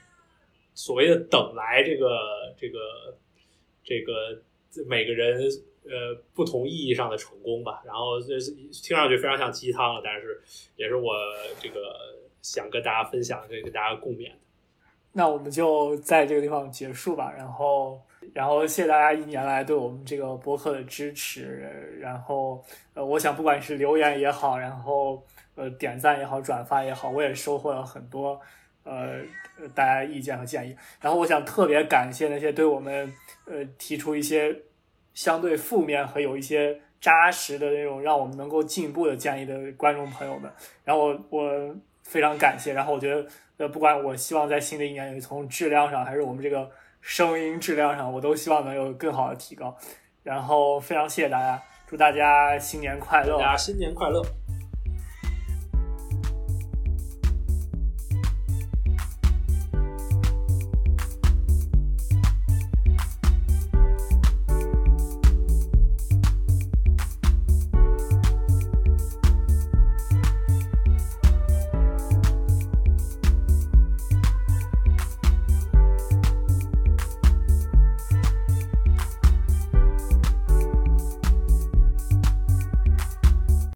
[0.75, 2.79] 所谓的等来这个这个
[3.83, 4.43] 这个
[4.87, 5.41] 每个人。
[5.83, 10.39] 呃，不同意义上的成功吧，然后这听上去非常像鸡汤了，但是
[10.77, 11.15] 也是我
[11.59, 11.81] 这个
[12.43, 14.37] 想跟大家分享，跟跟大家共勉的。
[15.13, 17.99] 那我们就在这个地方结束吧，然后，
[18.33, 22.65] 然后谢谢大家一年来对我们这个博客的支持，然后，
[22.95, 25.23] 呃，我想不管是留言也好，然后
[25.55, 28.41] 呃点赞也好，转发也好，我也收获了很多
[28.85, 29.21] 呃
[29.75, 33.13] 大家意见和建议，然后我想特别感谢那些对我们
[33.47, 34.57] 呃提出一些。
[35.13, 40.51] 相对负面和有一些扎实的那种让我们能够进步的建议的观众朋友们，
[40.85, 42.73] 然后我我非常感谢。
[42.73, 43.27] 然后我觉得，
[43.57, 46.71] 呃，不管我希望在新的一年里，从质量上还是我们这个
[47.01, 49.77] 声音质量上，我都希望能有更好的提高。
[50.23, 53.39] 然后非常谢谢大家，祝大家新年快乐！
[53.39, 54.23] 大家新年快乐！